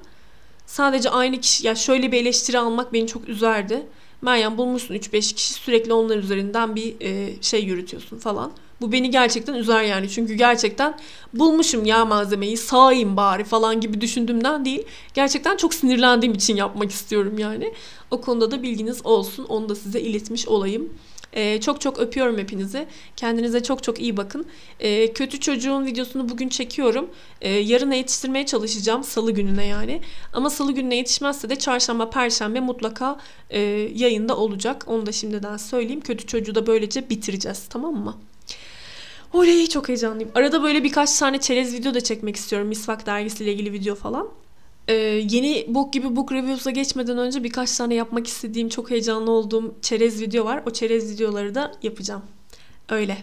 Sadece 0.66 1.10
aynı 1.10 1.40
kişi 1.40 1.66
ya 1.66 1.74
şöyle 1.74 2.12
bir 2.12 2.20
eleştiri 2.20 2.58
almak 2.58 2.92
beni 2.92 3.06
çok 3.06 3.28
üzerdi. 3.28 3.82
Meryem 4.22 4.58
bulmuşsun 4.58 4.94
3-5 4.94 5.34
kişi 5.34 5.54
sürekli 5.54 5.92
onlar 5.92 6.16
üzerinden 6.16 6.76
bir 6.76 6.94
e, 7.00 7.42
şey 7.42 7.64
yürütüyorsun 7.64 8.18
falan. 8.18 8.52
Bu 8.82 8.92
beni 8.92 9.10
gerçekten 9.10 9.54
üzer 9.54 9.82
yani. 9.82 10.10
Çünkü 10.10 10.34
gerçekten 10.34 10.94
bulmuşum 11.34 11.84
ya 11.84 12.04
malzemeyi 12.04 12.56
sağayım 12.56 13.16
bari 13.16 13.44
falan 13.44 13.80
gibi 13.80 14.00
düşündüğümden 14.00 14.64
değil. 14.64 14.82
Gerçekten 15.14 15.56
çok 15.56 15.74
sinirlendiğim 15.74 16.34
için 16.34 16.56
yapmak 16.56 16.90
istiyorum 16.90 17.38
yani. 17.38 17.72
O 18.10 18.20
konuda 18.20 18.50
da 18.50 18.62
bilginiz 18.62 19.06
olsun. 19.06 19.44
Onu 19.44 19.68
da 19.68 19.74
size 19.74 20.00
iletmiş 20.00 20.48
olayım. 20.48 20.92
Ee, 21.32 21.60
çok 21.60 21.80
çok 21.80 21.98
öpüyorum 21.98 22.38
hepinizi. 22.38 22.86
Kendinize 23.16 23.62
çok 23.62 23.82
çok 23.82 24.00
iyi 24.00 24.16
bakın. 24.16 24.46
Ee, 24.80 25.12
kötü 25.12 25.40
çocuğun 25.40 25.86
videosunu 25.86 26.28
bugün 26.28 26.48
çekiyorum. 26.48 27.10
Ee, 27.40 27.48
yarına 27.50 27.94
yetiştirmeye 27.94 28.46
çalışacağım. 28.46 29.04
Salı 29.04 29.30
gününe 29.30 29.66
yani. 29.66 30.00
Ama 30.32 30.50
salı 30.50 30.72
gününe 30.72 30.96
yetişmezse 30.96 31.50
de 31.50 31.56
çarşamba, 31.56 32.10
perşembe 32.10 32.60
mutlaka 32.60 33.18
e, 33.50 33.60
yayında 33.94 34.36
olacak. 34.36 34.84
Onu 34.86 35.06
da 35.06 35.12
şimdiden 35.12 35.56
söyleyeyim. 35.56 36.00
Kötü 36.00 36.26
çocuğu 36.26 36.54
da 36.54 36.66
böylece 36.66 37.10
bitireceğiz. 37.10 37.66
Tamam 37.68 37.94
mı? 37.94 38.16
Oley 39.32 39.66
çok 39.66 39.88
heyecanlıyım. 39.88 40.30
Arada 40.34 40.62
böyle 40.62 40.84
birkaç 40.84 41.18
tane 41.18 41.40
çerez 41.40 41.74
video 41.74 41.94
da 41.94 42.00
çekmek 42.00 42.36
istiyorum. 42.36 42.68
Misvak 42.68 43.06
dergisiyle 43.06 43.52
ilgili 43.52 43.72
video 43.72 43.94
falan. 43.94 44.28
Ee, 44.88 44.94
yeni 45.30 45.66
book 45.68 45.92
gibi 45.92 46.16
book 46.16 46.32
reviews'a 46.32 46.70
geçmeden 46.70 47.18
önce 47.18 47.44
birkaç 47.44 47.76
tane 47.76 47.94
yapmak 47.94 48.26
istediğim, 48.26 48.68
çok 48.68 48.90
heyecanlı 48.90 49.30
olduğum 49.30 49.74
çerez 49.82 50.20
video 50.20 50.44
var. 50.44 50.62
O 50.66 50.70
çerez 50.70 51.12
videoları 51.12 51.54
da 51.54 51.72
yapacağım. 51.82 52.22
Öyle. 52.88 53.18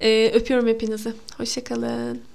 Ee, 0.00 0.30
öpüyorum 0.34 0.68
hepinizi. 0.68 1.12
Hoşçakalın. 1.36 2.31